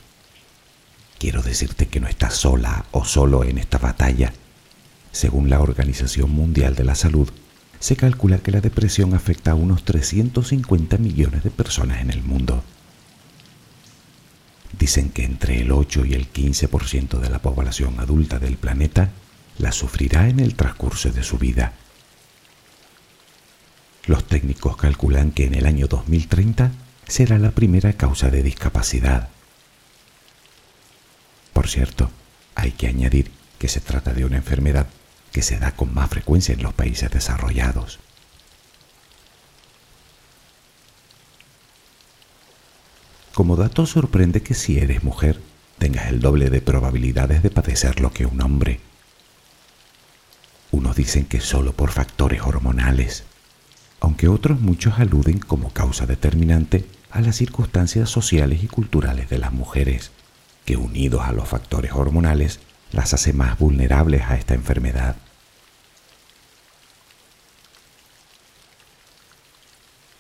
Quiero 1.18 1.42
decirte 1.42 1.88
que 1.88 2.02
no 2.02 2.08
estás 2.08 2.36
sola 2.36 2.86
o 2.92 3.06
solo 3.06 3.44
en 3.46 3.58
esta 3.58 3.78
batalla 3.78 4.34
según 5.12 5.50
la 5.50 5.60
Organización 5.60 6.32
Mundial 6.32 6.76
de 6.76 6.84
la 6.84 6.96
Salud, 6.96 7.30
se 7.80 7.96
calcula 7.96 8.38
que 8.38 8.52
la 8.52 8.62
depresión 8.62 9.14
afecta 9.14 9.52
a 9.52 9.56
unos 9.56 9.84
350 9.84 10.98
millones 10.98 11.44
de 11.44 11.52
personas 11.52 12.02
en 12.02 12.12
el 12.12 12.24
mundo. 12.24 12.64
Dicen 14.78 15.10
que 15.10 15.26
entre 15.26 15.62
el 15.62 15.72
8 15.72 16.06
y 16.06 16.14
el 16.14 16.32
15% 16.32 17.20
de 17.20 17.30
la 17.30 17.40
población 17.40 18.00
adulta 18.00 18.40
del 18.40 18.58
planeta 18.58 19.10
la 19.58 19.72
sufrirá 19.72 20.30
en 20.30 20.40
el 20.40 20.56
transcurso 20.56 21.12
de 21.12 21.24
su 21.24 21.38
vida. 21.38 21.74
Los 24.06 24.26
técnicos 24.26 24.78
calculan 24.78 25.32
que 25.32 25.46
en 25.46 25.56
el 25.56 25.66
año 25.66 25.88
2030 25.88 26.72
será 27.08 27.38
la 27.38 27.52
primera 27.52 27.94
causa 27.94 28.30
de 28.30 28.44
discapacidad. 28.44 29.30
Por 31.54 31.68
cierto, 31.68 32.10
hay 32.56 32.72
que 32.72 32.88
añadir 32.88 33.32
que 33.60 33.68
se 33.68 33.82
trata 33.82 34.14
de 34.14 34.26
una 34.26 34.38
enfermedad 34.38 34.88
que 35.32 35.42
se 35.42 35.60
da 35.60 35.72
con 35.72 35.94
más 35.94 36.10
frecuencia 36.10 36.54
en 36.54 36.64
los 36.64 36.74
países 36.74 37.10
desarrollados. 37.12 38.00
Como 43.34 43.56
dato 43.56 43.86
sorprende 43.86 44.44
que 44.44 44.54
si 44.54 44.78
eres 44.78 45.04
mujer 45.04 45.42
tengas 45.78 46.08
el 46.08 46.20
doble 46.20 46.50
de 46.50 46.62
probabilidades 46.62 47.42
de 47.42 47.50
padecerlo 47.50 48.12
que 48.12 48.26
un 48.26 48.42
hombre. 48.42 48.82
Unos 50.70 50.96
dicen 50.96 51.26
que 51.26 51.40
solo 51.40 51.74
por 51.74 51.92
factores 51.92 52.42
hormonales, 52.42 53.24
aunque 54.00 54.28
otros 54.28 54.60
muchos 54.60 55.00
aluden 55.00 55.40
como 55.40 55.72
causa 55.72 56.06
determinante 56.06 56.86
a 57.10 57.22
las 57.22 57.38
circunstancias 57.38 58.10
sociales 58.10 58.64
y 58.64 58.68
culturales 58.68 59.30
de 59.30 59.38
las 59.38 59.54
mujeres, 59.54 60.12
que 60.66 60.76
unidos 60.76 61.22
a 61.24 61.32
los 61.32 61.48
factores 61.48 61.94
hormonales 61.94 62.60
las 62.92 63.14
hace 63.14 63.34
más 63.34 63.58
vulnerables 63.58 64.24
a 64.24 64.38
esta 64.38 64.54
enfermedad. 64.54 65.16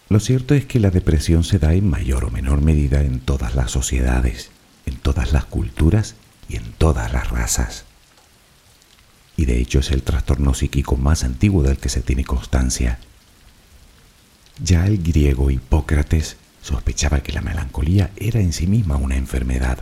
Lo 0.09 0.19
cierto 0.19 0.55
es 0.55 0.65
que 0.65 0.79
la 0.79 0.89
depresión 0.89 1.43
se 1.43 1.57
da 1.57 1.73
en 1.73 1.89
mayor 1.89 2.25
o 2.25 2.31
menor 2.31 2.61
medida 2.61 3.01
en 3.01 3.21
todas 3.21 3.55
las 3.55 3.71
sociedades, 3.71 4.51
en 4.85 4.97
todas 4.97 5.31
las 5.31 5.45
culturas 5.45 6.15
y 6.49 6.57
en 6.57 6.73
todas 6.73 7.13
las 7.13 7.29
razas. 7.29 7.85
Y 9.37 9.45
de 9.45 9.61
hecho 9.61 9.79
es 9.79 9.91
el 9.91 10.03
trastorno 10.03 10.53
psíquico 10.53 10.97
más 10.97 11.23
antiguo 11.23 11.63
del 11.63 11.77
que 11.77 11.87
se 11.87 12.01
tiene 12.01 12.25
constancia. 12.25 12.99
Ya 14.61 14.85
el 14.85 15.01
griego 15.01 15.49
Hipócrates 15.49 16.35
sospechaba 16.61 17.21
que 17.21 17.31
la 17.31 17.41
melancolía 17.41 18.11
era 18.17 18.41
en 18.41 18.51
sí 18.51 18.67
misma 18.67 18.97
una 18.97 19.15
enfermedad 19.15 19.79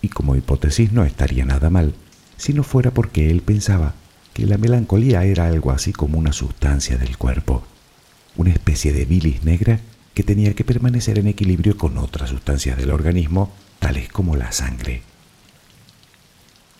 y 0.00 0.08
como 0.08 0.36
hipótesis 0.36 0.92
no 0.92 1.04
estaría 1.04 1.44
nada 1.44 1.70
mal 1.70 1.94
si 2.36 2.52
no 2.52 2.62
fuera 2.62 2.90
porque 2.90 3.30
él 3.30 3.42
pensaba 3.42 3.94
que 4.34 4.46
la 4.46 4.58
melancolía 4.58 5.24
era 5.24 5.46
algo 5.46 5.70
así 5.70 5.92
como 5.92 6.18
una 6.18 6.32
sustancia 6.32 6.98
del 6.98 7.16
cuerpo, 7.16 7.64
una 8.36 8.50
especie 8.50 8.92
de 8.92 9.06
bilis 9.06 9.44
negra 9.44 9.80
que 10.14 10.22
tenía 10.22 10.54
que 10.54 10.64
permanecer 10.64 11.18
en 11.18 11.26
equilibrio 11.26 11.76
con 11.76 11.96
otras 11.98 12.30
sustancias 12.30 12.76
del 12.76 12.90
organismo, 12.90 13.52
tales 13.78 14.08
como 14.08 14.36
la 14.36 14.52
sangre. 14.52 15.02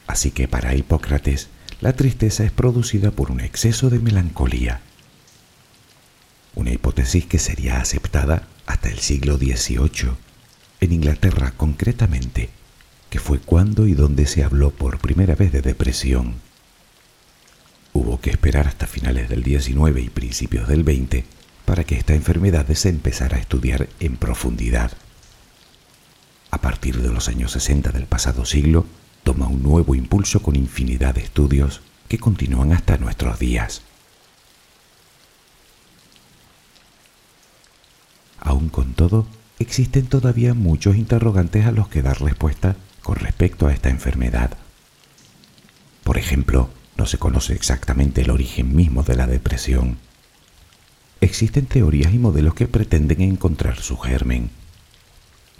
Así 0.06 0.30
que 0.30 0.48
para 0.48 0.74
Hipócrates, 0.74 1.48
la 1.80 1.94
tristeza 1.94 2.44
es 2.44 2.52
producida 2.52 3.10
por 3.10 3.30
un 3.30 3.40
exceso 3.40 3.90
de 3.90 3.98
melancolía. 3.98 4.80
Una 6.54 6.72
hipótesis 6.72 7.26
que 7.26 7.38
sería 7.38 7.80
aceptada 7.80 8.48
hasta 8.66 8.88
el 8.88 8.98
siglo 8.98 9.36
XVIII, 9.36 10.12
en 10.80 10.92
Inglaterra 10.92 11.52
concretamente, 11.56 12.50
fue 13.18 13.38
cuando 13.38 13.86
y 13.86 13.94
dónde 13.94 14.26
se 14.26 14.42
habló 14.42 14.70
por 14.70 14.98
primera 14.98 15.34
vez 15.34 15.52
de 15.52 15.62
depresión. 15.62 16.34
Hubo 17.92 18.20
que 18.20 18.30
esperar 18.30 18.66
hasta 18.66 18.86
finales 18.86 19.28
del 19.28 19.42
19 19.42 20.00
y 20.00 20.10
principios 20.10 20.68
del 20.68 20.84
20 20.84 21.24
para 21.64 21.84
que 21.84 21.96
esta 21.96 22.14
enfermedad 22.14 22.66
se 22.74 22.88
empezara 22.88 23.36
a 23.36 23.40
estudiar 23.40 23.88
en 24.00 24.16
profundidad. 24.16 24.92
A 26.50 26.58
partir 26.58 27.00
de 27.00 27.12
los 27.12 27.28
años 27.28 27.52
60 27.52 27.92
del 27.92 28.06
pasado 28.06 28.44
siglo, 28.44 28.86
toma 29.24 29.48
un 29.48 29.62
nuevo 29.62 29.94
impulso 29.94 30.40
con 30.40 30.56
infinidad 30.56 31.14
de 31.14 31.22
estudios 31.22 31.80
que 32.08 32.18
continúan 32.18 32.72
hasta 32.72 32.96
nuestros 32.98 33.38
días. 33.38 33.82
Aún 38.38 38.68
con 38.68 38.94
todo, 38.94 39.26
existen 39.58 40.06
todavía 40.06 40.54
muchos 40.54 40.96
interrogantes 40.96 41.66
a 41.66 41.72
los 41.72 41.88
que 41.88 42.02
dar 42.02 42.20
respuesta 42.20 42.76
con 43.06 43.14
respecto 43.14 43.68
a 43.68 43.72
esta 43.72 43.88
enfermedad. 43.88 44.50
Por 46.02 46.18
ejemplo, 46.18 46.70
no 46.96 47.06
se 47.06 47.18
conoce 47.18 47.52
exactamente 47.52 48.22
el 48.22 48.30
origen 48.30 48.74
mismo 48.74 49.04
de 49.04 49.14
la 49.14 49.28
depresión. 49.28 49.98
Existen 51.20 51.66
teorías 51.66 52.12
y 52.12 52.18
modelos 52.18 52.54
que 52.54 52.66
pretenden 52.66 53.20
encontrar 53.20 53.78
su 53.78 53.96
germen. 53.96 54.50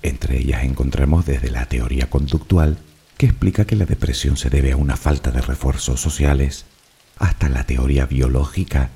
Entre 0.02 0.38
ellas 0.38 0.64
encontramos 0.64 1.24
desde 1.24 1.52
la 1.52 1.66
teoría 1.66 2.10
conductual, 2.10 2.78
que 3.16 3.26
explica 3.26 3.64
que 3.64 3.76
la 3.76 3.86
depresión 3.86 4.36
se 4.36 4.50
debe 4.50 4.72
a 4.72 4.76
una 4.76 4.96
falta 4.96 5.30
de 5.30 5.40
refuerzos 5.40 6.00
sociales, 6.00 6.64
hasta 7.16 7.48
la 7.48 7.62
teoría 7.62 8.06
biológica, 8.06 8.90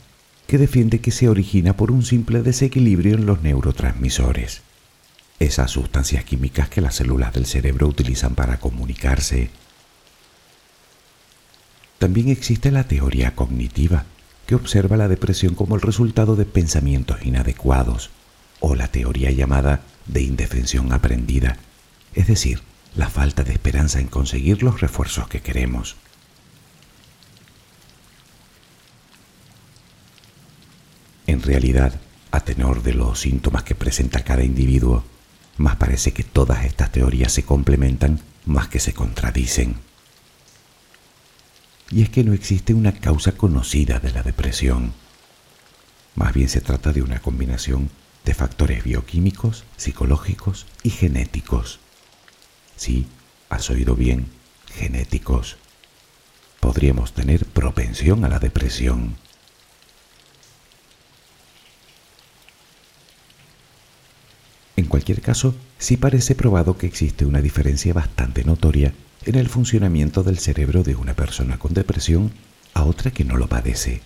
que 0.48 0.58
defiende 0.58 1.00
que 1.00 1.12
se 1.12 1.28
origina 1.28 1.76
por 1.76 1.92
un 1.92 2.02
simple 2.02 2.42
desequilibrio 2.42 3.14
en 3.14 3.26
los 3.26 3.42
neurotransmisores 3.42 4.62
esas 5.40 5.70
sustancias 5.70 6.22
químicas 6.24 6.68
que 6.68 6.82
las 6.82 6.94
células 6.94 7.32
del 7.32 7.46
cerebro 7.46 7.88
utilizan 7.88 8.34
para 8.34 8.60
comunicarse. 8.60 9.50
También 11.98 12.28
existe 12.28 12.70
la 12.70 12.84
teoría 12.84 13.34
cognitiva, 13.34 14.04
que 14.46 14.54
observa 14.54 14.98
la 14.98 15.08
depresión 15.08 15.54
como 15.54 15.76
el 15.76 15.80
resultado 15.80 16.36
de 16.36 16.44
pensamientos 16.44 17.24
inadecuados, 17.24 18.10
o 18.60 18.74
la 18.74 18.88
teoría 18.88 19.30
llamada 19.30 19.80
de 20.06 20.22
indefensión 20.22 20.92
aprendida, 20.92 21.56
es 22.14 22.26
decir, 22.26 22.60
la 22.94 23.08
falta 23.08 23.42
de 23.42 23.52
esperanza 23.52 23.98
en 23.98 24.08
conseguir 24.08 24.62
los 24.62 24.80
refuerzos 24.80 25.28
que 25.28 25.40
queremos. 25.40 25.96
En 31.26 31.42
realidad, 31.42 31.98
a 32.30 32.40
tenor 32.40 32.82
de 32.82 32.92
los 32.92 33.20
síntomas 33.20 33.62
que 33.62 33.74
presenta 33.74 34.24
cada 34.24 34.42
individuo, 34.42 35.04
más 35.60 35.76
parece 35.76 36.12
que 36.12 36.24
todas 36.24 36.64
estas 36.64 36.90
teorías 36.90 37.32
se 37.32 37.42
complementan 37.42 38.18
más 38.46 38.68
que 38.68 38.80
se 38.80 38.94
contradicen. 38.94 39.76
Y 41.90 42.00
es 42.00 42.08
que 42.08 42.24
no 42.24 42.32
existe 42.32 42.72
una 42.72 42.92
causa 42.92 43.32
conocida 43.32 44.00
de 44.00 44.10
la 44.10 44.22
depresión. 44.22 44.94
Más 46.14 46.32
bien 46.32 46.48
se 46.48 46.62
trata 46.62 46.94
de 46.94 47.02
una 47.02 47.20
combinación 47.20 47.90
de 48.24 48.32
factores 48.32 48.84
bioquímicos, 48.84 49.64
psicológicos 49.76 50.64
y 50.82 50.88
genéticos. 50.88 51.78
Sí, 52.76 53.06
has 53.50 53.68
oído 53.68 53.94
bien, 53.94 54.28
genéticos. 54.74 55.58
Podríamos 56.58 57.12
tener 57.12 57.44
propensión 57.44 58.24
a 58.24 58.30
la 58.30 58.38
depresión. 58.38 59.16
Cualquier 64.90 65.22
caso, 65.22 65.54
sí 65.78 65.96
parece 65.96 66.34
probado 66.34 66.76
que 66.76 66.86
existe 66.86 67.24
una 67.24 67.40
diferencia 67.40 67.94
bastante 67.94 68.44
notoria 68.44 68.92
en 69.24 69.36
el 69.36 69.48
funcionamiento 69.48 70.22
del 70.22 70.38
cerebro 70.38 70.82
de 70.82 70.96
una 70.96 71.14
persona 71.14 71.58
con 71.58 71.72
depresión 71.72 72.32
a 72.74 72.84
otra 72.84 73.10
que 73.10 73.24
no 73.24 73.36
lo 73.36 73.48
padece. 73.48 74.02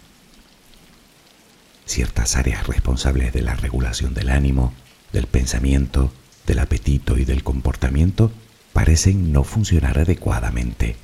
Ciertas 1.86 2.36
áreas 2.36 2.66
responsables 2.68 3.32
de 3.32 3.42
la 3.42 3.54
regulación 3.54 4.14
del 4.14 4.30
ánimo, 4.30 4.72
del 5.12 5.26
pensamiento, 5.26 6.12
del 6.46 6.60
apetito 6.60 7.18
y 7.18 7.24
del 7.24 7.42
comportamiento 7.42 8.30
parecen 8.72 9.32
no 9.32 9.42
funcionar 9.42 9.98
adecuadamente. 9.98 10.96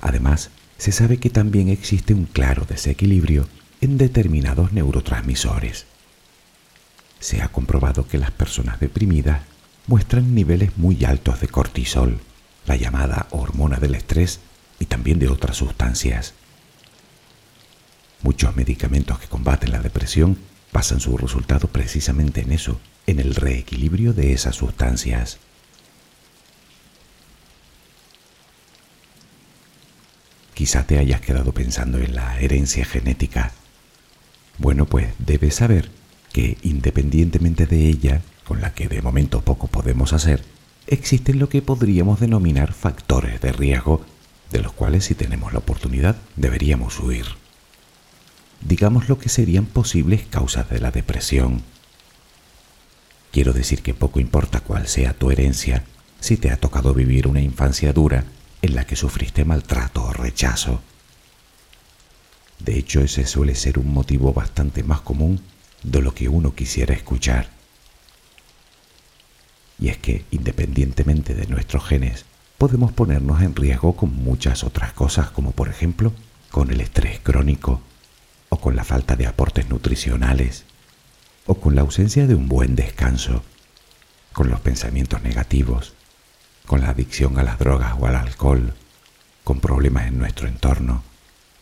Además, 0.00 0.50
se 0.78 0.92
sabe 0.92 1.18
que 1.18 1.30
también 1.30 1.68
existe 1.68 2.14
un 2.14 2.24
claro 2.24 2.66
desequilibrio 2.68 3.48
en 3.80 3.98
determinados 3.98 4.72
neurotransmisores 4.72 5.89
se 7.20 7.42
ha 7.42 7.48
comprobado 7.48 8.08
que 8.08 8.18
las 8.18 8.30
personas 8.30 8.80
deprimidas 8.80 9.42
muestran 9.86 10.34
niveles 10.34 10.76
muy 10.78 11.04
altos 11.04 11.40
de 11.40 11.48
cortisol, 11.48 12.20
la 12.66 12.76
llamada 12.76 13.26
hormona 13.30 13.76
del 13.76 13.94
estrés 13.94 14.40
y 14.78 14.86
también 14.86 15.18
de 15.18 15.28
otras 15.28 15.58
sustancias. 15.58 16.34
Muchos 18.22 18.56
medicamentos 18.56 19.18
que 19.18 19.28
combaten 19.28 19.70
la 19.70 19.80
depresión 19.80 20.38
basan 20.72 21.00
su 21.00 21.16
resultado 21.16 21.68
precisamente 21.68 22.40
en 22.40 22.52
eso, 22.52 22.80
en 23.06 23.20
el 23.20 23.34
reequilibrio 23.34 24.12
de 24.12 24.32
esas 24.32 24.56
sustancias. 24.56 25.38
Quizá 30.54 30.86
te 30.86 30.98
hayas 30.98 31.20
quedado 31.20 31.52
pensando 31.52 31.98
en 31.98 32.14
la 32.14 32.38
herencia 32.40 32.84
genética. 32.84 33.52
Bueno, 34.58 34.84
pues 34.84 35.08
debes 35.18 35.54
saber 35.54 35.90
que 36.32 36.58
independientemente 36.62 37.66
de 37.66 37.88
ella, 37.88 38.22
con 38.44 38.60
la 38.60 38.72
que 38.74 38.88
de 38.88 39.02
momento 39.02 39.40
poco 39.42 39.66
podemos 39.66 40.12
hacer, 40.12 40.44
existen 40.86 41.38
lo 41.38 41.48
que 41.48 41.62
podríamos 41.62 42.20
denominar 42.20 42.72
factores 42.72 43.40
de 43.40 43.52
riesgo, 43.52 44.04
de 44.50 44.60
los 44.60 44.72
cuales 44.72 45.04
si 45.04 45.14
tenemos 45.14 45.52
la 45.52 45.60
oportunidad 45.60 46.16
deberíamos 46.36 46.98
huir. 46.98 47.26
Digamos 48.60 49.08
lo 49.08 49.18
que 49.18 49.28
serían 49.28 49.66
posibles 49.66 50.22
causas 50.28 50.68
de 50.68 50.80
la 50.80 50.90
depresión. 50.90 51.62
Quiero 53.32 53.52
decir 53.52 53.82
que 53.82 53.94
poco 53.94 54.20
importa 54.20 54.60
cuál 54.60 54.88
sea 54.88 55.14
tu 55.14 55.30
herencia, 55.30 55.84
si 56.18 56.36
te 56.36 56.50
ha 56.50 56.58
tocado 56.58 56.92
vivir 56.92 57.26
una 57.26 57.40
infancia 57.40 57.92
dura 57.92 58.24
en 58.62 58.74
la 58.74 58.84
que 58.84 58.96
sufriste 58.96 59.44
maltrato 59.44 60.02
o 60.02 60.12
rechazo. 60.12 60.82
De 62.58 62.76
hecho, 62.76 63.00
ese 63.00 63.26
suele 63.26 63.54
ser 63.54 63.78
un 63.78 63.92
motivo 63.92 64.34
bastante 64.34 64.82
más 64.82 65.00
común 65.00 65.40
de 65.82 66.02
lo 66.02 66.14
que 66.14 66.28
uno 66.28 66.54
quisiera 66.54 66.94
escuchar. 66.94 67.48
Y 69.78 69.88
es 69.88 69.98
que, 69.98 70.24
independientemente 70.30 71.34
de 71.34 71.46
nuestros 71.46 71.84
genes, 71.84 72.26
podemos 72.58 72.92
ponernos 72.92 73.40
en 73.40 73.56
riesgo 73.56 73.96
con 73.96 74.14
muchas 74.14 74.64
otras 74.64 74.92
cosas, 74.92 75.30
como 75.30 75.52
por 75.52 75.68
ejemplo 75.68 76.12
con 76.50 76.70
el 76.70 76.80
estrés 76.80 77.20
crónico, 77.20 77.80
o 78.50 78.60
con 78.60 78.76
la 78.76 78.84
falta 78.84 79.16
de 79.16 79.26
aportes 79.26 79.70
nutricionales, 79.70 80.64
o 81.46 81.54
con 81.54 81.74
la 81.74 81.80
ausencia 81.80 82.26
de 82.26 82.34
un 82.34 82.48
buen 82.48 82.76
descanso, 82.76 83.42
con 84.32 84.50
los 84.50 84.60
pensamientos 84.60 85.22
negativos, 85.22 85.94
con 86.66 86.82
la 86.82 86.90
adicción 86.90 87.38
a 87.38 87.42
las 87.42 87.58
drogas 87.58 87.94
o 87.98 88.06
al 88.06 88.16
alcohol, 88.16 88.74
con 89.44 89.60
problemas 89.60 90.06
en 90.06 90.18
nuestro 90.18 90.46
entorno, 90.46 91.02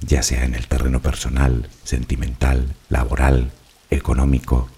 ya 0.00 0.22
sea 0.22 0.44
en 0.44 0.54
el 0.54 0.66
terreno 0.66 1.00
personal, 1.00 1.68
sentimental, 1.84 2.74
laboral, 2.88 3.52
económico. 3.90 4.68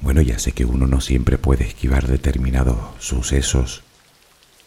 Bueno, 0.00 0.20
ya 0.20 0.38
sé 0.38 0.52
que 0.52 0.64
uno 0.64 0.86
no 0.86 1.00
siempre 1.00 1.38
puede 1.38 1.64
esquivar 1.64 2.08
determinados 2.08 2.76
sucesos. 2.98 3.82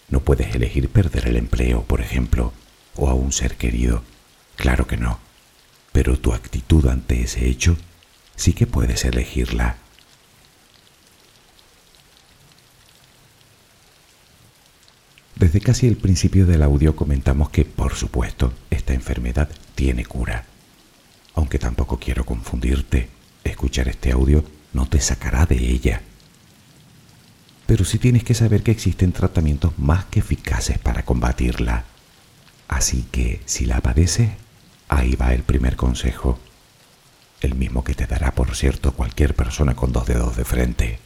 No 0.09 0.21
puedes 0.21 0.55
elegir 0.55 0.89
perder 0.89 1.27
el 1.27 1.35
empleo, 1.35 1.83
por 1.83 1.99
ejemplo, 2.01 2.53
o 2.95 3.09
a 3.09 3.13
un 3.13 3.31
ser 3.31 3.57
querido. 3.57 4.03
Claro 4.55 4.87
que 4.87 4.97
no. 4.97 5.19
Pero 5.91 6.17
tu 6.17 6.33
actitud 6.33 6.87
ante 6.87 7.21
ese 7.21 7.47
hecho 7.47 7.75
sí 8.35 8.53
que 8.53 8.67
puedes 8.67 9.03
elegirla. 9.03 9.77
Desde 15.35 15.59
casi 15.59 15.87
el 15.87 15.97
principio 15.97 16.45
del 16.45 16.63
audio 16.63 16.95
comentamos 16.95 17.49
que, 17.49 17.65
por 17.65 17.95
supuesto, 17.95 18.53
esta 18.69 18.93
enfermedad 18.93 19.49
tiene 19.75 20.05
cura 20.05 20.45
aunque 21.35 21.59
tampoco 21.59 21.99
quiero 21.99 22.25
confundirte. 22.25 23.09
Escuchar 23.43 23.87
este 23.89 24.11
audio 24.11 24.43
no 24.73 24.87
te 24.87 24.99
sacará 24.99 25.45
de 25.45 25.57
ella. 25.57 26.01
Pero 27.67 27.85
sí 27.85 27.99
tienes 27.99 28.23
que 28.23 28.33
saber 28.33 28.63
que 28.63 28.71
existen 28.71 29.11
tratamientos 29.11 29.77
más 29.77 30.05
que 30.05 30.19
eficaces 30.19 30.79
para 30.79 31.03
combatirla. 31.03 31.85
Así 32.67 33.05
que 33.11 33.41
si 33.45 33.65
la 33.65 33.81
padeces, 33.81 34.31
ahí 34.87 35.15
va 35.15 35.33
el 35.33 35.43
primer 35.43 35.75
consejo. 35.75 36.39
El 37.41 37.55
mismo 37.55 37.83
que 37.83 37.95
te 37.95 38.07
dará, 38.07 38.31
por 38.31 38.55
cierto, 38.55 38.93
cualquier 38.93 39.35
persona 39.35 39.75
con 39.75 39.91
dos 39.91 40.07
dedos 40.07 40.35
de 40.37 40.45
frente. 40.45 40.99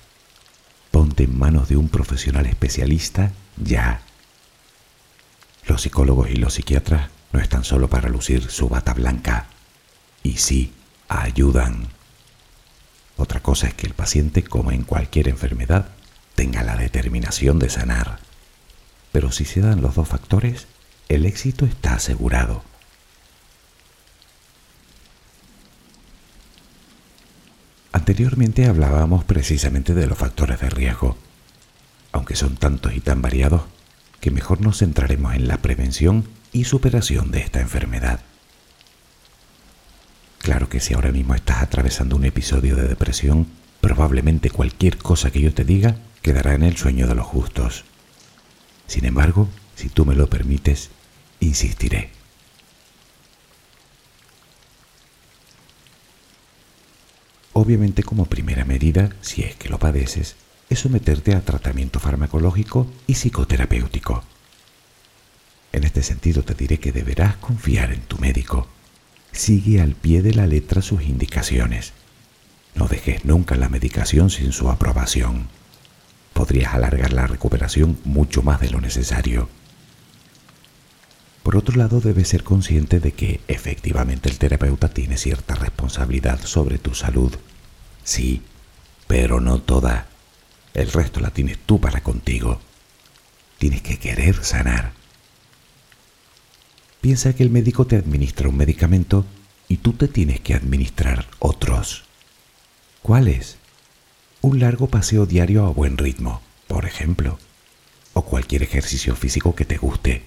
Ponte 0.92 1.24
en 1.24 1.38
manos 1.38 1.70
de 1.70 1.78
un 1.78 1.90
profesional 1.90 2.46
especialista 2.46 3.32
ya. 3.58 4.02
Los 5.66 5.82
psicólogos 5.82 6.30
y 6.30 6.36
los 6.36 6.54
psiquiatras 6.54 7.10
no 7.32 7.40
están 7.40 7.64
solo 7.64 7.90
para 7.90 8.10
lucir 8.10 8.50
su 8.50 8.70
bata 8.70 8.94
blanca 8.94 9.48
y 10.24 10.38
sí, 10.38 10.74
ayudan. 11.08 11.88
Otra 13.18 13.42
cosa 13.42 13.68
es 13.68 13.74
que 13.74 13.88
el 13.88 13.94
paciente, 13.94 14.44
como 14.44 14.72
en 14.72 14.84
cualquier 14.84 15.28
enfermedad, 15.28 15.90
tenga 16.36 16.64
la 16.64 16.78
determinación 16.78 17.60
de 17.60 17.70
sanar. 17.70 18.20
Pero 19.12 19.32
si 19.32 19.46
se 19.46 19.62
dan 19.62 19.82
los 19.82 19.96
dos 19.96 20.08
factores, 20.08 20.68
el 21.10 21.26
éxito 21.26 21.66
está 21.66 21.96
asegurado. 21.96 22.64
Anteriormente 27.92 28.66
hablábamos 28.66 29.24
precisamente 29.24 29.94
de 29.94 30.08
los 30.08 30.18
factores 30.18 30.60
de 30.60 30.70
riesgo, 30.70 31.18
aunque 32.12 32.36
son 32.36 32.56
tantos 32.56 32.94
y 32.94 33.02
tan 33.02 33.22
variados 33.22 33.64
que 34.22 34.32
mejor 34.32 34.62
nos 34.62 34.78
centraremos 34.80 35.34
en 35.34 35.48
la 35.48 35.58
prevención 35.58 36.28
y 36.54 36.66
superación 36.66 37.32
de 37.32 37.42
esta 37.42 37.62
enfermedad. 37.62 38.22
Claro 40.40 40.70
que 40.70 40.80
si 40.80 40.94
ahora 40.94 41.12
mismo 41.12 41.36
estás 41.36 41.62
atravesando 41.62 42.16
un 42.16 42.26
episodio 42.26 42.76
de 42.76 42.88
depresión, 42.88 43.48
probablemente 43.82 44.50
cualquier 44.50 44.98
cosa 44.98 45.32
que 45.32 45.42
yo 45.42 45.54
te 45.54 45.66
diga 45.66 45.98
quedará 46.22 46.54
en 46.54 46.64
el 46.64 46.78
sueño 46.78 47.08
de 47.08 47.16
los 47.16 47.26
justos. 47.26 47.84
Sin 48.88 49.06
embargo, 49.06 49.48
si 49.76 49.90
tú 49.90 50.06
me 50.06 50.16
lo 50.16 50.30
permites, 50.30 50.90
insistiré. 51.40 52.10
Obviamente 57.54 58.04
como 58.04 58.26
primera 58.26 58.64
medida, 58.64 59.10
si 59.22 59.44
es 59.44 59.56
que 59.56 59.70
lo 59.70 59.80
padeces, 59.80 60.36
es 60.70 60.80
someterte 60.80 61.36
a 61.36 61.42
tratamiento 61.42 62.00
farmacológico 62.00 62.88
y 63.08 63.16
psicoterapéutico. 63.16 64.24
En 65.74 65.84
este 65.84 66.02
sentido 66.02 66.44
te 66.44 66.54
diré 66.54 66.80
que 66.80 66.92
deberás 66.92 67.36
confiar 67.38 67.92
en 67.92 68.02
tu 68.02 68.18
médico 68.18 68.68
sigue 69.32 69.82
al 69.82 69.96
pie 69.96 70.22
de 70.22 70.34
la 70.34 70.48
letra 70.48 70.82
sus 70.82 71.04
indicaciones. 71.04 71.94
No 72.76 72.88
dejes 72.88 73.26
nunca 73.26 73.56
la 73.56 73.70
medicación 73.70 74.30
sin 74.30 74.52
su 74.52 74.70
aprobación. 74.70 75.48
Podrías 76.34 76.74
alargar 76.74 77.14
la 77.14 77.28
recuperación 77.28 77.98
mucho 78.04 78.42
más 78.42 78.60
de 78.62 78.70
lo 78.70 78.80
necesario. 78.80 79.50
Por 81.44 81.58
otro 81.58 81.78
lado, 81.78 82.00
debes 82.00 82.28
ser 82.28 82.44
consciente 82.44 83.00
de 83.00 83.14
que 83.14 83.42
efectivamente 83.48 84.30
el 84.30 84.38
terapeuta 84.38 84.90
tiene 84.90 85.18
cierta 85.18 85.56
responsabilidad 85.56 86.40
sobre 86.44 86.78
tu 86.78 86.94
salud. 86.94 87.36
Sí, 88.04 88.44
pero 89.08 89.40
no 89.40 89.60
toda. 89.60 90.08
El 90.74 90.92
resto 90.92 91.20
la 91.20 91.32
tienes 91.32 91.58
tú 91.58 91.82
para 91.82 92.02
contigo. 92.02 92.62
Tienes 93.58 93.82
que 93.82 93.98
querer 93.98 94.44
sanar. 94.44 94.99
Piensa 97.02 97.34
que 97.34 97.44
el 97.44 97.50
médico 97.50 97.88
te 97.88 97.96
administra 97.96 98.50
un 98.50 98.58
medicamento 98.58 99.26
y 99.70 99.78
tú 99.78 99.94
te 99.94 100.08
tienes 100.08 100.42
que 100.42 100.54
administrar 100.54 101.28
otros. 101.40 102.04
¿Cuáles? 103.02 103.58
Un 104.42 104.60
largo 104.60 104.88
paseo 104.88 105.26
diario 105.26 105.66
a 105.66 105.70
buen 105.70 105.98
ritmo, 105.98 106.42
por 106.68 106.86
ejemplo, 106.86 107.40
o 108.14 108.24
cualquier 108.24 108.64
ejercicio 108.64 109.16
físico 109.16 109.56
que 109.56 109.64
te 109.64 109.78
guste. 109.78 110.24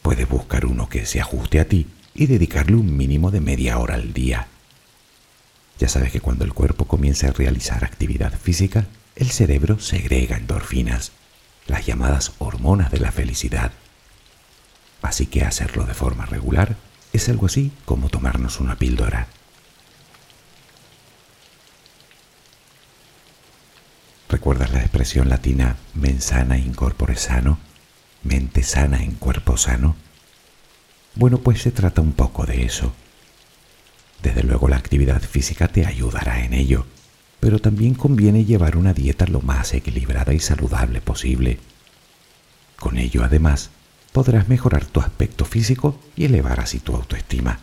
Puedes 0.00 0.26
buscar 0.26 0.64
uno 0.64 0.88
que 0.88 1.04
se 1.04 1.20
ajuste 1.20 1.60
a 1.60 1.68
ti 1.68 1.86
y 2.14 2.26
dedicarle 2.26 2.76
un 2.76 2.96
mínimo 2.96 3.30
de 3.30 3.40
media 3.40 3.78
hora 3.78 3.96
al 3.96 4.14
día. 4.14 4.48
Ya 5.78 5.88
sabes 5.88 6.12
que 6.12 6.20
cuando 6.20 6.44
el 6.44 6.54
cuerpo 6.54 6.86
comienza 6.86 7.28
a 7.28 7.32
realizar 7.32 7.84
actividad 7.84 8.32
física, 8.38 8.86
el 9.16 9.30
cerebro 9.30 9.80
segrega 9.80 10.38
endorfinas, 10.38 11.12
las 11.66 11.84
llamadas 11.84 12.32
hormonas 12.38 12.90
de 12.90 13.00
la 13.00 13.12
felicidad. 13.12 13.72
Así 15.02 15.26
que 15.26 15.42
hacerlo 15.42 15.84
de 15.84 15.94
forma 15.94 16.26
regular 16.26 16.76
es 17.12 17.28
algo 17.28 17.46
así 17.46 17.72
como 17.84 18.08
tomarnos 18.08 18.60
una 18.60 18.76
píldora. 18.76 19.28
¿Recuerdas 24.28 24.72
la 24.72 24.80
expresión 24.80 25.28
latina 25.28 25.76
mensana 25.94 26.56
in 26.56 26.72
corpore 26.72 27.16
sano? 27.16 27.58
Mente 28.22 28.62
sana 28.62 29.02
en 29.02 29.12
cuerpo 29.12 29.56
sano. 29.56 29.96
Bueno, 31.16 31.38
pues 31.38 31.62
se 31.62 31.72
trata 31.72 32.00
un 32.00 32.12
poco 32.12 32.46
de 32.46 32.64
eso. 32.64 32.92
Desde 34.22 34.44
luego 34.44 34.68
la 34.68 34.76
actividad 34.76 35.20
física 35.20 35.66
te 35.68 35.86
ayudará 35.86 36.44
en 36.44 36.52
ello, 36.52 36.86
pero 37.40 37.58
también 37.58 37.94
conviene 37.94 38.44
llevar 38.44 38.76
una 38.76 38.92
dieta 38.92 39.26
lo 39.26 39.40
más 39.40 39.74
equilibrada 39.74 40.32
y 40.32 40.40
saludable 40.40 41.00
posible. 41.00 41.58
Con 42.78 42.98
ello, 42.98 43.24
además, 43.24 43.70
podrás 44.12 44.48
mejorar 44.48 44.84
tu 44.84 45.00
aspecto 45.00 45.44
físico 45.44 45.98
y 46.16 46.24
elevar 46.24 46.60
así 46.60 46.80
tu 46.80 46.94
autoestima. 46.94 47.60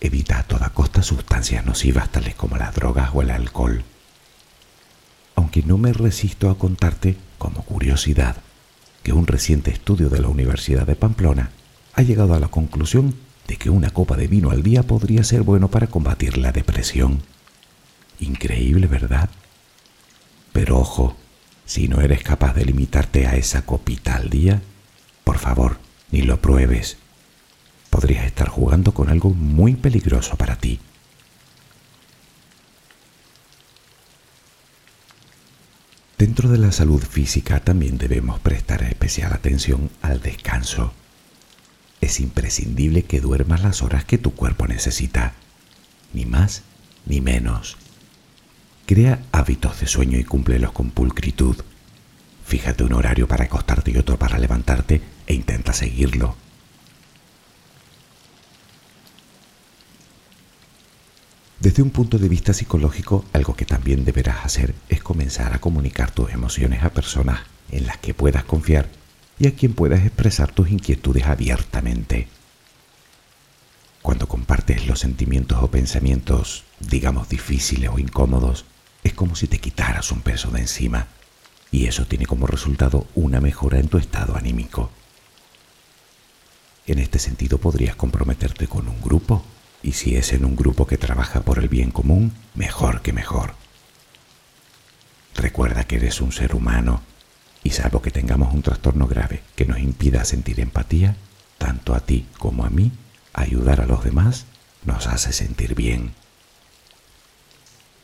Evita 0.00 0.38
a 0.38 0.42
toda 0.44 0.70
costa 0.70 1.02
sustancias 1.02 1.64
nocivas 1.64 2.10
tales 2.10 2.34
como 2.34 2.56
las 2.56 2.74
drogas 2.74 3.10
o 3.14 3.22
el 3.22 3.30
alcohol. 3.30 3.84
Aunque 5.34 5.62
no 5.62 5.78
me 5.78 5.92
resisto 5.92 6.50
a 6.50 6.58
contarte, 6.58 7.16
como 7.38 7.62
curiosidad, 7.62 8.36
que 9.02 9.12
un 9.12 9.26
reciente 9.26 9.70
estudio 9.70 10.08
de 10.08 10.20
la 10.20 10.28
Universidad 10.28 10.86
de 10.86 10.96
Pamplona 10.96 11.50
ha 11.94 12.02
llegado 12.02 12.34
a 12.34 12.40
la 12.40 12.48
conclusión 12.48 13.14
de 13.46 13.56
que 13.56 13.70
una 13.70 13.90
copa 13.90 14.16
de 14.16 14.28
vino 14.28 14.50
al 14.50 14.62
día 14.62 14.82
podría 14.82 15.24
ser 15.24 15.42
bueno 15.42 15.68
para 15.68 15.86
combatir 15.86 16.36
la 16.38 16.52
depresión. 16.52 17.22
Increíble, 18.20 18.86
¿verdad? 18.86 19.30
Pero 20.52 20.78
ojo, 20.78 21.16
si 21.64 21.88
no 21.88 22.00
eres 22.00 22.22
capaz 22.22 22.54
de 22.54 22.64
limitarte 22.64 23.26
a 23.26 23.36
esa 23.36 23.62
copita 23.62 24.16
al 24.16 24.28
día, 24.28 24.60
por 25.28 25.36
favor, 25.36 25.76
ni 26.10 26.22
lo 26.22 26.40
pruebes. 26.40 26.96
Podrías 27.90 28.24
estar 28.24 28.48
jugando 28.48 28.94
con 28.94 29.10
algo 29.10 29.28
muy 29.28 29.76
peligroso 29.76 30.36
para 30.36 30.56
ti. 30.56 30.80
Dentro 36.16 36.48
de 36.48 36.56
la 36.56 36.72
salud 36.72 37.02
física 37.02 37.60
también 37.60 37.98
debemos 37.98 38.40
prestar 38.40 38.82
especial 38.84 39.34
atención 39.34 39.90
al 40.00 40.22
descanso. 40.22 40.94
Es 42.00 42.20
imprescindible 42.20 43.02
que 43.02 43.20
duermas 43.20 43.62
las 43.62 43.82
horas 43.82 44.06
que 44.06 44.16
tu 44.16 44.30
cuerpo 44.34 44.66
necesita, 44.66 45.34
ni 46.14 46.24
más 46.24 46.62
ni 47.04 47.20
menos. 47.20 47.76
Crea 48.86 49.20
hábitos 49.32 49.78
de 49.80 49.88
sueño 49.88 50.18
y 50.18 50.24
cúmplelos 50.24 50.72
con 50.72 50.90
pulcritud. 50.90 51.56
Fíjate 52.46 52.82
un 52.82 52.94
horario 52.94 53.28
para 53.28 53.44
acostarte 53.44 53.90
y 53.90 53.98
otro 53.98 54.18
para 54.18 54.38
levantarte 54.38 55.17
e 55.28 55.34
intenta 55.34 55.72
seguirlo. 55.72 56.34
Desde 61.60 61.82
un 61.82 61.90
punto 61.90 62.18
de 62.18 62.28
vista 62.28 62.54
psicológico, 62.54 63.26
algo 63.34 63.54
que 63.54 63.66
también 63.66 64.04
deberás 64.04 64.44
hacer 64.44 64.74
es 64.88 65.02
comenzar 65.02 65.52
a 65.52 65.60
comunicar 65.60 66.10
tus 66.10 66.30
emociones 66.30 66.82
a 66.82 66.90
personas 66.90 67.40
en 67.70 67.86
las 67.86 67.98
que 67.98 68.14
puedas 68.14 68.44
confiar 68.44 68.88
y 69.38 69.48
a 69.48 69.54
quien 69.54 69.74
puedas 69.74 70.04
expresar 70.04 70.50
tus 70.50 70.70
inquietudes 70.70 71.26
abiertamente. 71.26 72.28
Cuando 74.00 74.28
compartes 74.28 74.86
los 74.86 75.00
sentimientos 75.00 75.62
o 75.62 75.70
pensamientos, 75.70 76.64
digamos, 76.80 77.28
difíciles 77.28 77.90
o 77.92 77.98
incómodos, 77.98 78.64
es 79.04 79.12
como 79.12 79.36
si 79.36 79.46
te 79.46 79.58
quitaras 79.58 80.10
un 80.10 80.22
peso 80.22 80.50
de 80.50 80.60
encima 80.60 81.08
y 81.70 81.86
eso 81.86 82.06
tiene 82.06 82.24
como 82.24 82.46
resultado 82.46 83.06
una 83.14 83.40
mejora 83.40 83.78
en 83.78 83.88
tu 83.88 83.98
estado 83.98 84.36
anímico. 84.36 84.90
En 86.88 86.98
este 86.98 87.18
sentido 87.18 87.58
podrías 87.58 87.96
comprometerte 87.96 88.66
con 88.66 88.88
un 88.88 89.02
grupo 89.02 89.44
y 89.82 89.92
si 89.92 90.16
es 90.16 90.32
en 90.32 90.46
un 90.46 90.56
grupo 90.56 90.86
que 90.86 90.96
trabaja 90.96 91.42
por 91.42 91.58
el 91.58 91.68
bien 91.68 91.90
común, 91.90 92.32
mejor 92.54 93.02
que 93.02 93.12
mejor. 93.12 93.54
Recuerda 95.34 95.84
que 95.84 95.96
eres 95.96 96.22
un 96.22 96.32
ser 96.32 96.54
humano 96.54 97.02
y 97.62 97.70
salvo 97.70 98.00
que 98.00 98.10
tengamos 98.10 98.54
un 98.54 98.62
trastorno 98.62 99.06
grave 99.06 99.42
que 99.54 99.66
nos 99.66 99.80
impida 99.80 100.24
sentir 100.24 100.60
empatía, 100.60 101.14
tanto 101.58 101.94
a 101.94 102.00
ti 102.00 102.26
como 102.38 102.64
a 102.64 102.70
mí, 102.70 102.90
ayudar 103.34 103.82
a 103.82 103.86
los 103.86 104.02
demás 104.02 104.46
nos 104.86 105.08
hace 105.08 105.34
sentir 105.34 105.74
bien. 105.74 106.14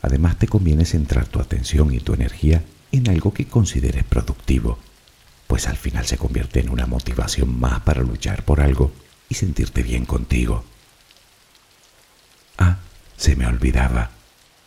Además 0.03 0.37
te 0.37 0.47
conviene 0.47 0.85
centrar 0.85 1.25
tu 1.25 1.39
atención 1.39 1.91
y 1.91 2.01
tu 2.01 2.13
energía 2.13 2.63
en 2.91 3.09
algo 3.09 3.33
que 3.33 3.47
consideres 3.47 4.03
productivo, 4.03 4.77
pues 5.47 5.67
al 5.67 5.77
final 5.77 6.05
se 6.05 6.17
convierte 6.17 6.59
en 6.59 6.69
una 6.69 6.85
motivación 6.85 7.59
más 7.59 7.81
para 7.81 8.01
luchar 8.01 8.43
por 8.43 8.61
algo 8.61 8.91
y 9.29 9.35
sentirte 9.35 9.83
bien 9.83 10.05
contigo. 10.05 10.63
Ah, 12.57 12.77
se 13.17 13.35
me 13.35 13.45
olvidaba, 13.45 14.11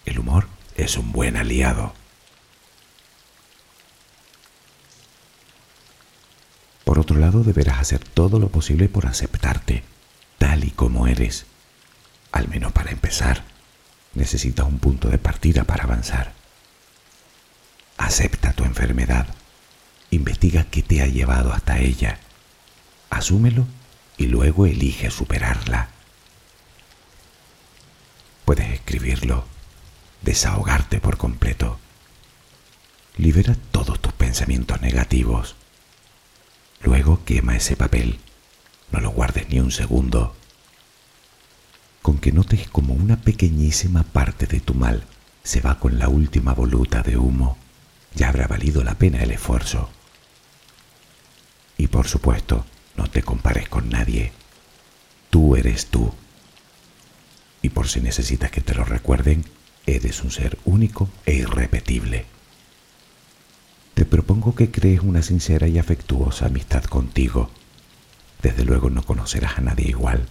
el 0.05 0.19
humor 0.19 0.49
es 0.77 0.97
un 0.97 1.13
buen 1.13 1.37
aliado. 1.37 1.93
Por 6.85 6.99
otro 6.99 7.19
lado, 7.19 7.45
deberás 7.45 7.81
hacer 7.81 8.03
todo 8.03 8.39
lo 8.39 8.49
posible 8.49 8.89
por 8.89 9.07
aceptarte, 9.07 9.83
tal 10.39 10.65
y 10.65 10.71
como 10.71 11.07
eres. 11.07 11.45
Al 12.33 12.49
menos 12.49 12.73
para 12.73 12.91
empezar, 12.91 13.45
necesitas 14.15 14.67
un 14.67 14.79
punto 14.79 15.09
de 15.09 15.19
partida 15.19 15.65
para 15.65 15.85
avanzar. 15.85 16.33
Acepta 17.99 18.53
tu 18.53 18.65
enfermedad. 18.65 19.27
Investiga 20.11 20.65
qué 20.65 20.83
te 20.83 21.03
ha 21.03 21.07
llevado 21.07 21.53
hasta 21.53 21.79
ella. 21.79 22.19
Asúmelo 23.11 23.67
y 24.17 24.27
luego 24.27 24.67
elige 24.67 25.11
superarla. 25.11 25.89
Puedes 28.45 28.71
escribirlo, 28.71 29.45
desahogarte 30.23 31.01
por 31.01 31.19
completo. 31.19 31.79
Libera 33.17 33.55
todos 33.71 34.01
tus 34.01 34.13
pensamientos 34.13 34.81
negativos. 34.81 35.57
Luego 36.81 37.25
quema 37.25 37.57
ese 37.57 37.77
papel. 37.77 38.19
No 38.93 39.01
lo 39.01 39.11
guardes 39.11 39.49
ni 39.51 39.61
un 39.61 39.71
segundo. 39.71 40.35
Con 42.01 42.19
que 42.19 42.33
notes 42.33 42.69
como 42.69 42.95
una 42.95 43.17
pequeñísima 43.17 44.05
parte 44.05 44.47
de 44.47 44.61
tu 44.61 44.73
mal 44.73 45.05
se 45.43 45.61
va 45.61 45.79
con 45.79 45.99
la 45.99 46.09
última 46.09 46.55
voluta 46.55 47.03
de 47.03 47.19
humo 47.19 47.59
ya 48.15 48.29
habrá 48.29 48.47
valido 48.47 48.83
la 48.83 48.95
pena 48.95 49.23
el 49.23 49.31
esfuerzo. 49.31 49.91
Y 51.79 51.87
por 51.87 52.07
supuesto, 52.09 52.67
no 52.97 53.09
te 53.09 53.23
compares 53.23 53.69
con 53.69 53.89
nadie. 53.89 54.33
Tú 55.31 55.57
eres 55.57 55.87
tú. 55.87 56.13
Y 57.63 57.71
por 57.71 57.89
si 57.89 58.01
necesitas 58.01 58.51
que 58.51 58.61
te 58.61 58.75
lo 58.75 58.85
recuerden, 58.85 59.45
eres 59.87 60.23
un 60.23 60.31
ser 60.31 60.59
único 60.65 61.09
e 61.25 61.35
irrepetible. 61.35 62.27
Te 63.95 64.05
propongo 64.05 64.55
que 64.55 64.71
crees 64.71 65.01
una 65.01 65.23
sincera 65.23 65.69
y 65.69 65.79
afectuosa 65.79 66.47
amistad 66.47 66.85
contigo. 66.85 67.51
Desde 68.43 68.65
luego 68.65 68.91
no 68.91 69.03
conocerás 69.03 69.59
a 69.59 69.61
nadie 69.61 69.89
igual. 69.89 70.27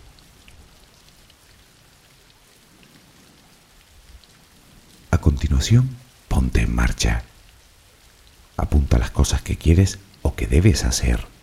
A 5.12 5.18
continuación, 5.18 5.96
ponte 6.28 6.62
en 6.62 6.76
marcha. 6.76 7.24
Apunta 8.58 8.98
las 8.98 9.12
cosas 9.12 9.42
que 9.42 9.58
quieres 9.58 10.00
o 10.22 10.36
que 10.36 10.48
debes 10.48 10.84
hacer. 10.84 11.37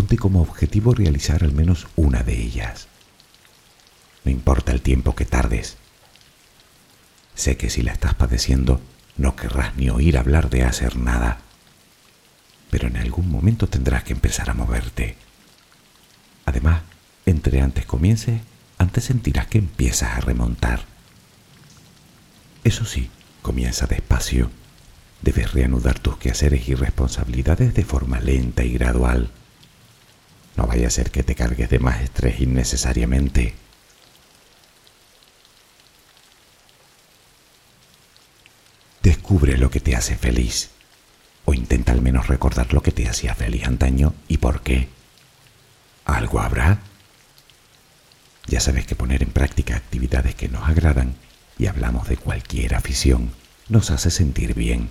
Ponte 0.00 0.16
como 0.16 0.40
objetivo 0.40 0.94
realizar 0.94 1.44
al 1.44 1.52
menos 1.52 1.86
una 1.94 2.22
de 2.22 2.32
ellas. 2.40 2.88
No 4.24 4.30
importa 4.30 4.72
el 4.72 4.80
tiempo 4.80 5.14
que 5.14 5.26
tardes. 5.26 5.76
Sé 7.34 7.58
que 7.58 7.68
si 7.68 7.82
la 7.82 7.92
estás 7.92 8.14
padeciendo, 8.14 8.80
no 9.18 9.36
querrás 9.36 9.76
ni 9.76 9.90
oír 9.90 10.16
hablar 10.16 10.48
de 10.48 10.64
hacer 10.64 10.96
nada. 10.96 11.40
Pero 12.70 12.88
en 12.88 12.96
algún 12.96 13.30
momento 13.30 13.66
tendrás 13.68 14.02
que 14.02 14.14
empezar 14.14 14.48
a 14.48 14.54
moverte. 14.54 15.18
Además, 16.46 16.80
entre 17.26 17.60
antes 17.60 17.84
comiences, 17.84 18.40
antes 18.78 19.04
sentirás 19.04 19.48
que 19.48 19.58
empiezas 19.58 20.16
a 20.16 20.20
remontar. 20.20 20.86
Eso 22.64 22.86
sí, 22.86 23.10
comienza 23.42 23.86
despacio. 23.86 24.50
Debes 25.20 25.52
reanudar 25.52 25.98
tus 25.98 26.16
quehaceres 26.16 26.70
y 26.70 26.74
responsabilidades 26.74 27.74
de 27.74 27.84
forma 27.84 28.18
lenta 28.18 28.64
y 28.64 28.72
gradual. 28.72 29.30
No 30.56 30.66
vaya 30.66 30.88
a 30.88 30.90
ser 30.90 31.10
que 31.10 31.22
te 31.22 31.34
cargues 31.34 31.70
de 31.70 31.78
más 31.78 32.00
estrés 32.00 32.40
innecesariamente. 32.40 33.54
Descubre 39.02 39.56
lo 39.56 39.70
que 39.70 39.80
te 39.80 39.96
hace 39.96 40.16
feliz. 40.16 40.70
O 41.44 41.54
intenta 41.54 41.92
al 41.92 42.02
menos 42.02 42.28
recordar 42.28 42.72
lo 42.72 42.82
que 42.82 42.92
te 42.92 43.08
hacía 43.08 43.34
feliz 43.34 43.64
antaño 43.64 44.14
y 44.28 44.38
por 44.38 44.62
qué. 44.62 44.88
¿Algo 46.04 46.40
habrá? 46.40 46.80
Ya 48.46 48.60
sabes 48.60 48.86
que 48.86 48.96
poner 48.96 49.22
en 49.22 49.30
práctica 49.30 49.76
actividades 49.76 50.34
que 50.34 50.48
nos 50.48 50.68
agradan, 50.68 51.14
y 51.58 51.66
hablamos 51.66 52.08
de 52.08 52.16
cualquier 52.16 52.74
afición, 52.74 53.32
nos 53.68 53.90
hace 53.90 54.10
sentir 54.10 54.54
bien. 54.54 54.90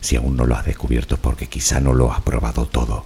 Si 0.00 0.16
aún 0.16 0.36
no 0.36 0.46
lo 0.46 0.54
has 0.54 0.64
descubierto 0.64 1.16
es 1.16 1.20
porque 1.20 1.48
quizá 1.48 1.80
no 1.80 1.92
lo 1.92 2.12
has 2.12 2.22
probado 2.22 2.66
todo. 2.66 3.04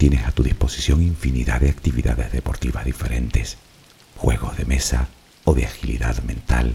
Tienes 0.00 0.26
a 0.26 0.32
tu 0.32 0.42
disposición 0.42 1.02
infinidad 1.02 1.60
de 1.60 1.68
actividades 1.68 2.32
deportivas 2.32 2.86
diferentes, 2.86 3.58
juegos 4.16 4.56
de 4.56 4.64
mesa 4.64 5.08
o 5.44 5.52
de 5.52 5.66
agilidad 5.66 6.22
mental, 6.22 6.74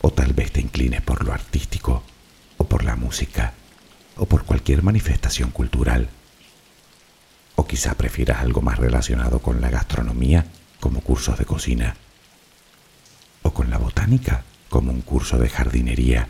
o 0.00 0.12
tal 0.12 0.32
vez 0.32 0.52
te 0.52 0.60
inclines 0.60 1.02
por 1.02 1.24
lo 1.24 1.32
artístico, 1.32 2.04
o 2.56 2.68
por 2.68 2.84
la 2.84 2.94
música, 2.94 3.54
o 4.16 4.26
por 4.26 4.44
cualquier 4.44 4.84
manifestación 4.84 5.50
cultural. 5.50 6.08
O 7.56 7.66
quizá 7.66 7.94
prefieras 7.94 8.38
algo 8.38 8.62
más 8.62 8.78
relacionado 8.78 9.40
con 9.40 9.60
la 9.60 9.68
gastronomía, 9.68 10.46
como 10.78 11.00
cursos 11.00 11.36
de 11.36 11.46
cocina, 11.46 11.96
o 13.42 13.52
con 13.52 13.70
la 13.70 13.78
botánica, 13.78 14.44
como 14.68 14.92
un 14.92 15.00
curso 15.00 15.36
de 15.36 15.48
jardinería, 15.48 16.28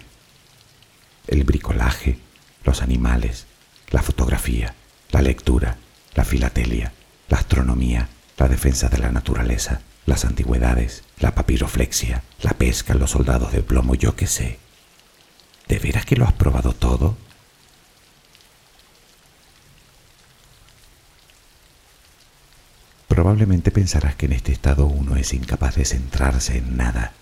el 1.27 1.45
bricolaje, 1.45 2.19
los 2.65 2.81
animales, 2.81 3.45
la 3.91 4.01
fotografía, 4.01 4.75
la 5.11 5.21
lectura, 5.21 5.77
la 6.15 6.25
filatelia, 6.25 6.93
la 7.29 7.39
astronomía, 7.39 8.09
la 8.37 8.49
defensa 8.49 8.89
de 8.89 8.99
la 8.99 9.13
naturaleza, 9.13 9.81
las 10.07 10.25
antigüedades, 10.25 11.05
la 11.19 11.35
papiroflexia, 11.35 12.23
la 12.43 12.53
pesca, 12.55 12.95
los 12.95 13.11
soldados 13.13 13.53
de 13.53 13.63
plomo, 13.63 13.95
yo 13.95 14.17
qué 14.17 14.27
sé. 14.27 14.59
¿De 15.69 15.79
veras 15.79 16.05
que 16.05 16.17
lo 16.17 16.25
has 16.25 16.33
probado 16.33 16.73
todo? 16.73 17.17
Probablemente 23.07 23.71
pensarás 23.71 24.15
que 24.17 24.27
en 24.27 24.33
este 24.33 24.53
estado 24.53 24.87
uno 24.87 25.17
es 25.17 25.35
incapaz 25.35 25.77
de 25.77 25.85
centrarse 25.85 26.57
en 26.57 26.77
nada. 26.77 27.13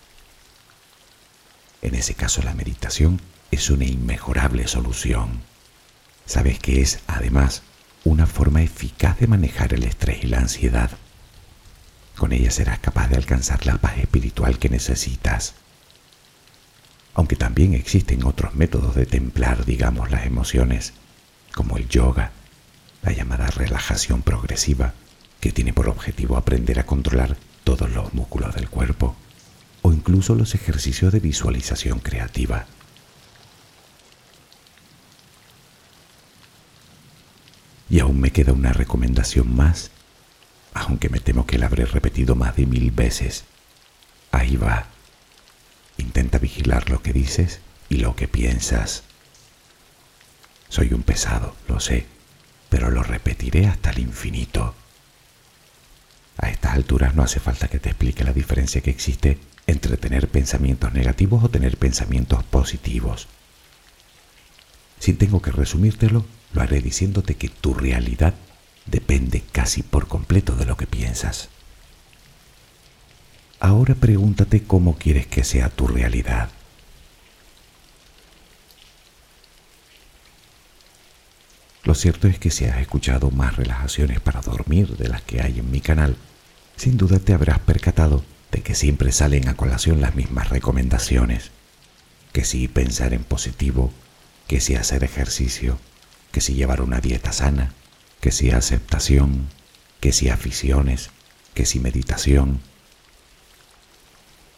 En 1.82 1.94
ese 1.94 2.14
caso 2.14 2.42
la 2.42 2.54
meditación 2.54 3.20
es 3.50 3.70
una 3.70 3.84
inmejorable 3.84 4.68
solución. 4.68 5.42
Sabes 6.26 6.58
que 6.58 6.82
es, 6.82 7.00
además, 7.06 7.62
una 8.04 8.26
forma 8.26 8.62
eficaz 8.62 9.18
de 9.18 9.26
manejar 9.26 9.74
el 9.74 9.84
estrés 9.84 10.24
y 10.24 10.28
la 10.28 10.38
ansiedad. 10.38 10.90
Con 12.16 12.32
ella 12.32 12.50
serás 12.50 12.78
capaz 12.78 13.08
de 13.08 13.16
alcanzar 13.16 13.66
la 13.66 13.78
paz 13.78 13.98
espiritual 13.98 14.58
que 14.58 14.68
necesitas. 14.68 15.54
Aunque 17.14 17.36
también 17.36 17.74
existen 17.74 18.24
otros 18.24 18.54
métodos 18.54 18.94
de 18.94 19.06
templar, 19.06 19.64
digamos, 19.64 20.10
las 20.10 20.26
emociones, 20.26 20.92
como 21.54 21.76
el 21.76 21.88
yoga, 21.88 22.32
la 23.02 23.12
llamada 23.12 23.48
relajación 23.48 24.22
progresiva, 24.22 24.94
que 25.40 25.52
tiene 25.52 25.72
por 25.72 25.88
objetivo 25.88 26.36
aprender 26.36 26.78
a 26.80 26.86
controlar 26.86 27.36
todos 27.64 27.90
los 27.90 28.14
músculos 28.14 28.54
del 28.54 28.68
cuerpo, 28.68 29.16
o 29.82 29.92
incluso 29.92 30.34
los 30.34 30.54
ejercicios 30.54 31.12
de 31.12 31.20
visualización 31.20 32.00
creativa. 32.00 32.66
Y 37.90 38.00
aún 38.00 38.20
me 38.20 38.30
queda 38.30 38.52
una 38.52 38.72
recomendación 38.72 39.54
más 39.54 39.90
aunque 40.74 41.08
me 41.08 41.20
temo 41.20 41.46
que 41.46 41.58
la 41.58 41.66
habré 41.66 41.84
repetido 41.84 42.34
más 42.34 42.56
de 42.56 42.66
mil 42.66 42.90
veces. 42.90 43.44
Ahí 44.30 44.56
va. 44.56 44.86
Intenta 45.96 46.38
vigilar 46.38 46.90
lo 46.90 47.02
que 47.02 47.12
dices 47.12 47.60
y 47.88 47.96
lo 47.96 48.14
que 48.14 48.28
piensas. 48.28 49.02
Soy 50.68 50.92
un 50.92 51.02
pesado, 51.02 51.56
lo 51.66 51.80
sé, 51.80 52.06
pero 52.68 52.90
lo 52.90 53.02
repetiré 53.02 53.66
hasta 53.66 53.90
el 53.90 54.00
infinito. 54.00 54.74
A 56.36 56.50
estas 56.50 56.74
alturas 56.74 57.14
no 57.14 57.22
hace 57.22 57.40
falta 57.40 57.68
que 57.68 57.80
te 57.80 57.88
explique 57.88 58.22
la 58.22 58.32
diferencia 58.32 58.80
que 58.80 58.90
existe 58.90 59.38
entre 59.66 59.96
tener 59.96 60.28
pensamientos 60.28 60.92
negativos 60.92 61.42
o 61.42 61.50
tener 61.50 61.76
pensamientos 61.76 62.44
positivos. 62.44 63.26
Si 65.00 65.14
tengo 65.14 65.42
que 65.42 65.50
resumírtelo, 65.50 66.24
lo 66.52 66.62
haré 66.62 66.80
diciéndote 66.80 67.36
que 67.36 67.48
tu 67.48 67.74
realidad 67.74 68.34
depende 68.86 69.42
casi 69.52 69.82
por 69.82 70.08
completo 70.08 70.56
de 70.56 70.64
lo 70.64 70.76
que 70.76 70.86
piensas. 70.86 71.48
Ahora 73.60 73.94
pregúntate 73.94 74.62
cómo 74.62 74.96
quieres 74.96 75.26
que 75.26 75.44
sea 75.44 75.68
tu 75.68 75.86
realidad. 75.88 76.50
Lo 81.84 81.94
cierto 81.94 82.28
es 82.28 82.38
que 82.38 82.50
si 82.50 82.66
has 82.66 82.78
escuchado 82.78 83.30
más 83.30 83.56
relajaciones 83.56 84.20
para 84.20 84.42
dormir 84.42 84.96
de 84.96 85.08
las 85.08 85.22
que 85.22 85.40
hay 85.40 85.58
en 85.58 85.70
mi 85.70 85.80
canal, 85.80 86.16
sin 86.76 86.96
duda 86.96 87.18
te 87.18 87.32
habrás 87.32 87.58
percatado 87.60 88.24
de 88.52 88.62
que 88.62 88.74
siempre 88.74 89.10
salen 89.10 89.48
a 89.48 89.56
colación 89.56 90.00
las 90.00 90.14
mismas 90.14 90.50
recomendaciones. 90.50 91.50
Que 92.32 92.44
si 92.44 92.68
pensar 92.68 93.14
en 93.14 93.24
positivo, 93.24 93.90
que 94.46 94.60
si 94.60 94.74
hacer 94.74 95.02
ejercicio, 95.02 95.78
que 96.32 96.40
si 96.40 96.54
llevar 96.54 96.80
una 96.82 97.00
dieta 97.00 97.32
sana, 97.32 97.72
que 98.20 98.32
si 98.32 98.50
aceptación, 98.50 99.48
que 100.00 100.12
si 100.12 100.28
aficiones, 100.28 101.10
que 101.54 101.66
si 101.66 101.80
meditación. 101.80 102.60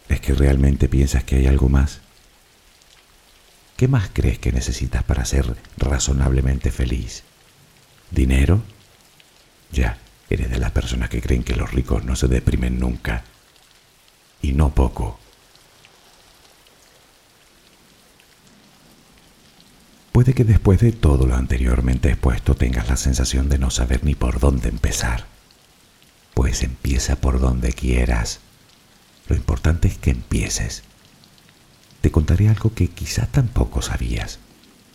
¿Es 0.09 0.21
que 0.21 0.35
realmente 0.35 0.89
piensas 0.89 1.25
que 1.25 1.37
hay 1.37 1.47
algo 1.47 1.69
más? 1.69 2.01
¿Qué 3.77 3.89
más 3.89 4.11
crees 4.13 4.39
que 4.39 4.53
necesitas 4.53 5.03
para 5.05 5.25
ser 5.25 5.57
razonablemente 5.79 6.71
feliz? 6.71 7.23
¿Dinero? 8.11 8.63
Ya, 9.73 9.99
eres 10.29 10.51
de 10.51 10.59
las 10.59 10.73
personas 10.73 11.09
que 11.09 11.23
creen 11.23 11.45
que 11.45 11.57
los 11.57 11.73
ricos 11.73 12.05
no 12.05 12.17
se 12.17 12.29
deprimen 12.29 12.79
nunca. 12.79 13.25
Y 14.43 14.53
no 14.53 14.75
poco. 14.75 15.19
Puede 20.21 20.35
que 20.35 20.45
después 20.45 20.81
de 20.81 20.93
todo 20.93 21.27
lo 21.27 21.35
anteriormente 21.35 22.11
expuesto 22.11 22.55
tengas 22.55 22.91
la 22.91 22.99
sensación 22.99 23.49
de 23.49 23.57
no 23.57 23.71
saber 23.71 24.05
ni 24.05 24.15
por 24.15 24.39
dónde 24.39 24.69
empezar. 24.69 25.25
Pues 26.35 26.63
empieza 26.63 27.17
por 27.17 27.41
donde 27.41 27.73
quieras. 27.73 28.41
Lo 29.29 29.35
importante 29.35 29.89
es 29.89 29.97
que 29.97 30.11
empieces. 30.11 30.83
Te 32.03 32.11
contaré 32.11 32.51
algo 32.51 32.75
que 32.75 32.89
quizá 32.89 33.29
tampoco 33.29 33.81
sabías. 33.81 34.41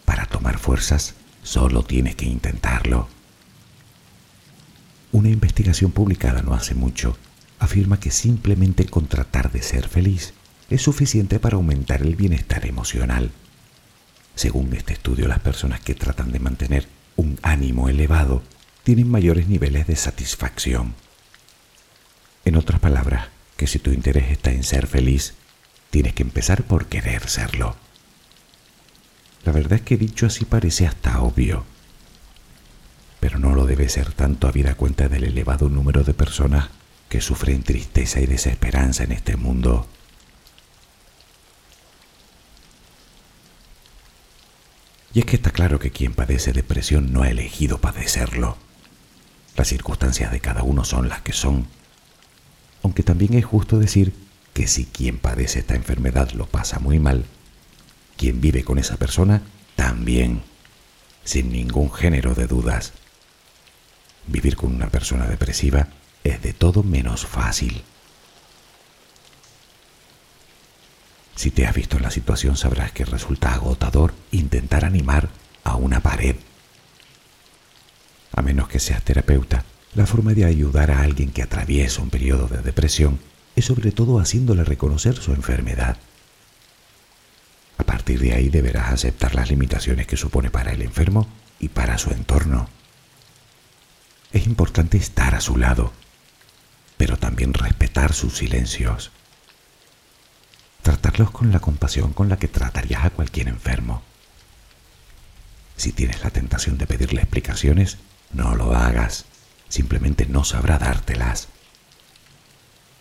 Para 0.06 0.28
tomar 0.28 0.60
fuerzas 0.60 1.16
solo 1.42 1.82
tienes 1.82 2.16
que 2.16 2.26
intentarlo. 2.26 3.08
Una 5.12 5.30
investigación 5.30 5.90
publicada 5.90 6.44
no 6.44 6.54
hace 6.54 6.76
mucho 6.76 7.18
afirma 7.58 8.00
que 8.00 8.12
simplemente 8.12 8.86
con 8.86 9.08
tratar 9.08 9.52
de 9.52 9.64
ser 9.64 9.90
feliz 9.90 10.36
es 10.70 10.84
suficiente 10.84 11.40
para 11.40 11.56
aumentar 11.56 12.04
el 12.04 12.16
bienestar 12.16 12.68
emocional. 12.68 13.32
Según 14.36 14.74
este 14.74 14.94
estudio, 14.94 15.28
las 15.28 15.40
personas 15.40 15.80
que 15.80 15.96
tratan 15.96 16.32
de 16.32 16.40
mantener 16.40 16.88
un 17.16 17.40
ánimo 17.42 17.90
elevado 17.90 18.44
tienen 18.84 19.10
mayores 19.10 19.48
niveles 19.48 19.88
de 19.88 19.96
satisfacción. 19.96 20.94
En 22.44 22.56
otras 22.56 22.80
palabras, 22.80 23.30
que 23.58 23.68
si 23.68 23.80
tu 23.80 23.92
interés 23.92 24.32
está 24.32 24.52
en 24.52 24.64
ser 24.64 24.88
feliz, 24.88 25.34
tienes 25.90 26.14
que 26.14 26.24
empezar 26.24 26.64
por 26.64 26.88
querer 26.88 27.28
serlo. 27.30 27.76
La 29.46 29.52
verdad 29.52 29.74
es 29.80 29.82
que 29.82 29.98
dicho 29.98 30.26
así 30.26 30.44
parece 30.46 30.86
hasta 30.86 31.22
obvio, 31.22 31.66
pero 33.20 33.40
no 33.40 33.56
lo 33.56 33.66
debe 33.66 33.90
ser 33.90 34.12
tanto 34.12 34.48
a 34.48 34.52
vida 34.52 34.76
cuenta 34.76 35.08
del 35.08 35.24
elevado 35.24 35.70
número 35.70 36.04
de 36.04 36.14
personas 36.14 36.70
que 37.10 37.22
sufren 37.22 37.64
tristeza 37.64 38.20
y 38.20 38.26
desesperanza 38.26 39.04
en 39.04 39.14
este 39.14 39.38
mundo. 39.38 39.88
Y 45.16 45.20
es 45.20 45.26
que 45.26 45.38
está 45.38 45.52
claro 45.52 45.80
que 45.80 45.92
quien 45.92 46.14
padece 46.14 46.52
depresión 46.52 47.14
no 47.14 47.24
ha 47.24 47.30
elegido 47.30 47.80
padecerlo. 47.80 48.58
Las 49.56 49.70
circunstancias 49.70 50.30
de 50.30 50.42
cada 50.42 50.62
uno 50.62 50.84
son 50.84 51.08
las 51.08 51.22
que 51.22 51.32
son. 51.32 51.68
Aunque 52.84 53.02
también 53.02 53.34
es 53.34 53.46
justo 53.46 53.80
decir 53.80 54.14
que 54.54 54.68
si 54.68 54.84
quien 54.84 55.18
padece 55.18 55.60
esta 55.60 55.74
enfermedad 55.74 56.32
lo 56.32 56.48
pasa 56.48 56.80
muy 56.80 57.00
mal, 57.00 57.24
quien 58.18 58.42
vive 58.42 58.66
con 58.66 58.78
esa 58.78 58.98
persona 58.98 59.42
también, 59.78 60.42
sin 61.24 61.50
ningún 61.50 61.94
género 61.94 62.36
de 62.36 62.48
dudas. 62.48 62.92
Vivir 64.28 64.58
con 64.58 64.76
una 64.76 64.90
persona 64.90 65.28
depresiva 65.28 65.88
es 66.26 66.42
de 66.42 66.52
todo 66.52 66.84
menos 66.84 67.26
fácil. 67.26 67.84
Si 71.36 71.52
te 71.52 71.68
has 71.68 71.76
visto 71.76 71.98
en 71.98 72.04
la 72.04 72.12
situación 72.12 72.56
sabrás 72.56 72.92
que 72.94 73.06
resulta 73.06 73.54
agotador 73.54 74.14
intentar 74.32 74.86
animar 74.86 75.30
a 75.64 75.76
una 75.76 76.00
pared. 76.00 76.38
A 78.32 78.42
menos 78.42 78.70
que 78.70 78.80
seas 78.80 79.04
terapeuta, 79.04 79.66
la 79.94 80.06
forma 80.06 80.34
de 80.34 80.46
ayudar 80.46 80.92
a 80.92 81.02
alguien 81.02 81.32
que 81.32 81.44
atraviesa 81.44 82.02
un 82.02 82.10
periodo 82.10 82.48
de 82.48 82.62
depresión 82.62 83.20
es 83.56 83.66
sobre 83.66 83.92
todo 83.92 84.20
haciéndole 84.20 84.64
reconocer 84.64 85.16
su 85.16 85.34
enfermedad. 85.34 85.98
A 87.78 87.84
partir 87.84 88.20
de 88.20 88.34
ahí 88.34 88.50
deberás 88.50 88.92
aceptar 88.92 89.36
las 89.36 89.50
limitaciones 89.50 90.08
que 90.08 90.18
supone 90.18 90.50
para 90.50 90.72
el 90.72 90.82
enfermo 90.82 91.28
y 91.60 91.70
para 91.70 91.98
su 91.98 92.12
entorno. 92.12 92.70
Es 94.32 94.46
importante 94.46 94.98
estar 94.98 95.36
a 95.36 95.42
su 95.42 95.58
lado, 95.58 95.94
pero 96.98 97.18
también 97.18 97.54
respetar 97.54 98.14
sus 98.14 98.38
silencios 98.38 99.12
tratarlos 100.86 101.32
con 101.32 101.52
la 101.52 101.60
compasión 101.60 102.14
con 102.14 102.30
la 102.30 102.38
que 102.38 102.48
tratarías 102.48 103.06
a 103.06 103.10
cualquier 103.10 103.48
enfermo. 103.48 104.04
Si 105.78 105.92
tienes 105.92 106.24
la 106.24 106.30
tentación 106.30 106.78
de 106.78 106.86
pedirle 106.86 107.22
explicaciones, 107.22 107.98
no 108.32 108.54
lo 108.54 108.76
hagas, 108.76 109.26
simplemente 109.68 110.28
no 110.28 110.44
sabrá 110.44 110.78
dártelas. 110.78 111.48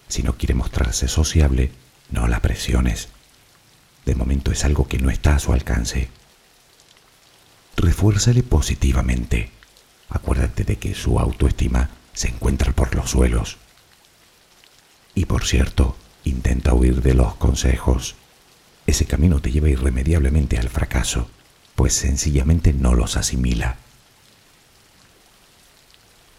Si 0.08 0.22
no 0.22 0.38
quiere 0.38 0.54
mostrarse 0.54 1.08
sociable, 1.08 1.72
no 2.08 2.26
la 2.26 2.40
presiones. 2.40 3.10
De 4.06 4.14
momento 4.14 4.50
es 4.50 4.64
algo 4.64 4.88
que 4.88 4.96
no 4.96 5.10
está 5.10 5.36
a 5.36 5.38
su 5.38 5.52
alcance. 5.52 6.08
Refuérzale 7.76 8.42
positivamente. 8.42 9.50
Acuérdate 10.08 10.64
de 10.64 10.76
que 10.78 10.94
su 10.94 11.20
autoestima 11.20 11.90
se 12.14 12.28
encuentra 12.28 12.72
por 12.72 12.94
los 12.94 13.10
suelos. 13.10 13.58
Y 15.14 15.26
por 15.26 15.44
cierto, 15.44 15.98
Intenta 16.24 16.74
huir 16.74 17.02
de 17.02 17.14
los 17.14 17.34
consejos. 17.36 18.16
Ese 18.86 19.06
camino 19.06 19.40
te 19.40 19.52
lleva 19.52 19.68
irremediablemente 19.68 20.58
al 20.58 20.68
fracaso, 20.68 21.28
pues 21.74 21.94
sencillamente 21.94 22.72
no 22.72 22.94
los 22.94 23.16
asimila. 23.16 23.76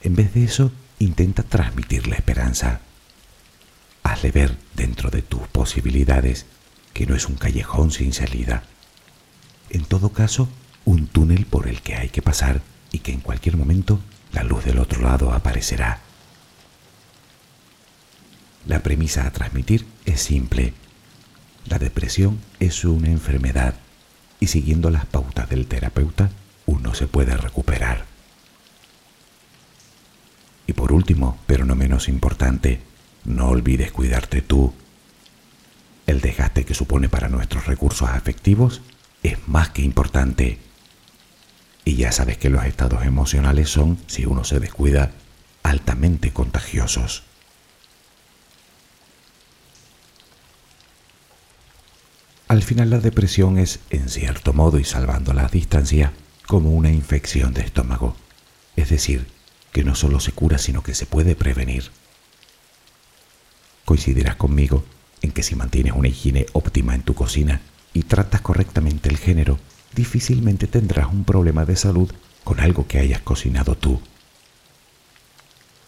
En 0.02 0.16
vez 0.16 0.34
de 0.34 0.44
eso, 0.44 0.72
intenta 1.00 1.44
transmitir 1.44 2.08
la 2.08 2.16
esperanza. 2.16 2.82
Hazle 4.04 4.32
ver 4.32 4.58
dentro 4.76 5.10
de 5.10 5.22
tus 5.22 5.48
posibilidades 5.48 6.46
que 6.94 7.06
no 7.06 7.16
es 7.16 7.28
un 7.28 7.36
callejón 7.36 7.92
sin 7.92 8.14
salida. 8.14 8.64
En 9.70 9.84
todo 9.84 10.10
caso, 10.10 10.48
un 10.86 11.08
túnel 11.08 11.46
por 11.46 11.68
el 11.68 11.82
que 11.82 11.96
hay 11.96 12.10
que 12.10 12.22
pasar 12.22 12.62
y 12.92 13.00
que 13.00 13.12
en 13.12 13.20
cualquier 13.20 13.58
momento 13.58 14.00
la 14.32 14.44
luz 14.44 14.64
del 14.66 14.80
otro 14.80 15.02
lado 15.02 15.34
aparecerá. 15.34 16.02
La 18.66 18.82
premisa 18.82 19.28
a 19.28 19.32
transmitir 19.32 19.86
es 20.06 20.22
simple. 20.22 20.74
La 21.68 21.78
depresión 21.78 22.40
es 22.60 22.84
una 22.84 23.10
enfermedad 23.10 23.76
y 24.40 24.48
siguiendo 24.48 24.90
las 24.90 25.06
pautas 25.06 25.50
del 25.50 25.68
terapeuta 25.68 26.32
uno 26.66 26.96
se 26.96 27.08
puede 27.08 27.38
recuperar. 27.38 28.06
Y 30.68 30.74
por 30.74 30.92
último, 30.92 31.38
pero 31.46 31.64
no 31.66 31.76
menos 31.76 32.10
importante, 32.10 32.82
no 33.24 33.50
olvides 33.50 33.92
cuidarte 33.92 34.42
tú. 34.42 34.74
El 36.08 36.22
desgaste 36.22 36.66
que 36.66 36.74
supone 36.74 37.08
para 37.08 37.30
nuestros 37.30 37.68
recursos 37.68 38.10
afectivos 38.10 38.82
es 39.22 39.48
más 39.48 39.70
que 39.70 39.84
importante. 39.84 40.60
Y 41.84 41.96
ya 41.98 42.12
sabes 42.12 42.38
que 42.38 42.50
los 42.50 42.66
estados 42.66 43.06
emocionales 43.06 43.70
son, 43.70 44.00
si 44.08 44.26
uno 44.26 44.44
se 44.44 44.60
descuida, 44.60 45.12
altamente 45.62 46.32
contagiosos. 46.32 47.24
Al 52.48 52.62
final 52.62 52.92
la 52.92 53.00
depresión 53.00 53.58
es, 53.58 53.80
en 53.90 54.08
cierto 54.08 54.54
modo 54.54 54.78
y 54.78 54.84
salvando 54.84 55.34
la 55.34 55.48
distancia, 55.48 56.14
como 56.46 56.72
una 56.72 56.92
infección 56.92 57.54
de 57.54 57.62
estómago. 57.62 58.16
Es 58.76 58.90
decir, 58.90 59.26
que 59.72 59.84
no 59.84 59.96
solo 59.96 60.20
se 60.20 60.32
cura, 60.32 60.60
sino 60.60 60.84
que 60.84 60.94
se 60.94 61.08
puede 61.08 61.36
prevenir. 61.36 61.90
Coincidirás 63.84 64.36
conmigo 64.36 64.86
en 65.22 65.32
que 65.32 65.42
si 65.42 65.56
mantienes 65.56 65.94
una 65.94 66.08
higiene 66.08 66.46
óptima 66.54 66.94
en 66.94 67.02
tu 67.02 67.16
cocina 67.16 67.62
y 67.94 68.04
tratas 68.04 68.42
correctamente 68.42 69.10
el 69.10 69.18
género, 69.18 69.60
difícilmente 69.96 70.68
tendrás 70.68 71.08
un 71.12 71.24
problema 71.24 71.66
de 71.66 71.76
salud 71.76 72.12
con 72.44 72.60
algo 72.60 72.88
que 72.88 73.00
hayas 73.00 73.22
cocinado 73.22 73.76
tú. 73.76 74.00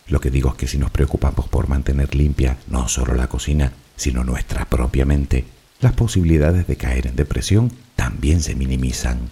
Lo 0.08 0.20
que 0.20 0.32
digo 0.32 0.50
es 0.50 0.56
que 0.56 0.68
si 0.68 0.80
nos 0.80 0.90
preocupamos 0.90 1.48
por 1.50 1.68
mantener 1.68 2.16
limpia 2.16 2.58
no 2.68 2.88
solo 2.88 3.14
la 3.14 3.28
cocina, 3.28 3.74
sino 3.96 4.24
nuestra 4.24 4.66
propia 4.66 5.06
mente, 5.06 5.46
las 5.80 5.94
posibilidades 5.94 6.68
de 6.68 6.76
caer 6.76 7.08
en 7.08 7.16
depresión 7.16 7.72
también 7.96 8.42
se 8.42 8.56
minimizan. 8.56 9.32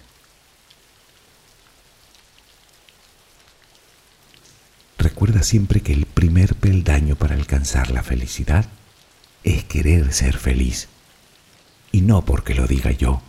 Recuerda 4.98 5.44
siempre 5.44 5.82
que 5.82 5.94
el 5.94 6.06
primer 6.06 6.56
peldaño 6.56 7.16
para 7.16 7.36
alcanzar 7.36 7.92
la 7.92 8.04
felicidad 8.04 8.66
es 9.44 9.64
querer 9.64 10.14
ser 10.14 10.38
feliz. 10.38 10.88
Y 11.92 12.02
no 12.02 12.26
porque 12.26 12.56
lo 12.56 12.68
diga 12.68 12.92
yo, 12.92 13.22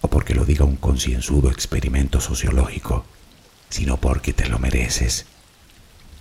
o 0.00 0.08
porque 0.08 0.34
lo 0.34 0.44
diga 0.44 0.64
un 0.64 0.76
concienzudo 0.76 1.50
experimento 1.50 2.20
sociológico, 2.20 3.04
sino 3.68 3.98
porque 3.98 4.32
te 4.32 4.48
lo 4.48 4.58
mereces, 4.58 5.26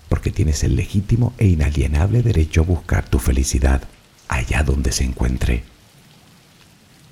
porque 0.10 0.32
tienes 0.32 0.64
el 0.64 0.76
legítimo 0.76 1.34
e 1.38 1.48
inalienable 1.48 2.22
derecho 2.22 2.62
a 2.62 2.66
buscar 2.66 3.10
tu 3.10 3.20
felicidad 3.20 3.84
allá 4.28 4.64
donde 4.64 4.92
se 4.92 5.04
encuentre. 5.04 5.73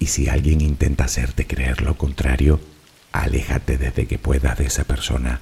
Y 0.02 0.08
si 0.08 0.30
alguien 0.30 0.62
intenta 0.62 1.04
hacerte 1.04 1.46
creer 1.46 1.84
lo 1.84 1.96
contrario, 1.96 2.60
aléjate 3.12 3.78
desde 3.78 4.08
que 4.08 4.18
puedas 4.18 4.58
de 4.58 4.66
esa 4.66 4.84
persona. 4.84 5.42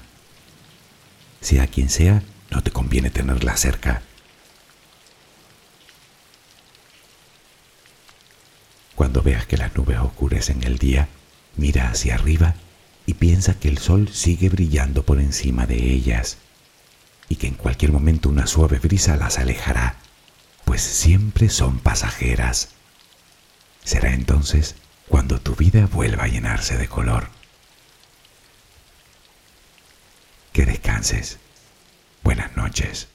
Sea 1.40 1.66
quien 1.66 1.88
sea, 1.88 2.22
no 2.50 2.62
te 2.62 2.70
conviene 2.70 3.08
tenerla 3.08 3.56
cerca. 3.56 4.02
Cuando 8.94 9.22
veas 9.22 9.46
que 9.46 9.56
las 9.56 9.74
nubes 9.74 9.98
oscurecen 9.98 10.62
el 10.62 10.76
día, 10.76 11.08
mira 11.56 11.88
hacia 11.88 12.16
arriba 12.16 12.54
y 13.06 13.14
piensa 13.14 13.58
que 13.58 13.68
el 13.68 13.78
sol 13.78 14.10
sigue 14.12 14.50
brillando 14.50 15.06
por 15.06 15.20
encima 15.20 15.64
de 15.64 15.90
ellas 15.90 16.36
y 17.30 17.36
que 17.36 17.46
en 17.46 17.54
cualquier 17.54 17.92
momento 17.92 18.28
una 18.28 18.46
suave 18.46 18.78
brisa 18.78 19.16
las 19.16 19.38
alejará, 19.38 19.96
pues 20.66 20.82
siempre 20.82 21.48
son 21.48 21.78
pasajeras. 21.78 22.74
Será 23.90 24.12
entonces 24.12 24.76
cuando 25.08 25.40
tu 25.40 25.56
vida 25.56 25.86
vuelva 25.86 26.22
a 26.22 26.28
llenarse 26.28 26.78
de 26.78 26.86
color. 26.86 27.28
Que 30.52 30.64
descanses. 30.64 31.40
Buenas 32.22 32.56
noches. 32.56 33.08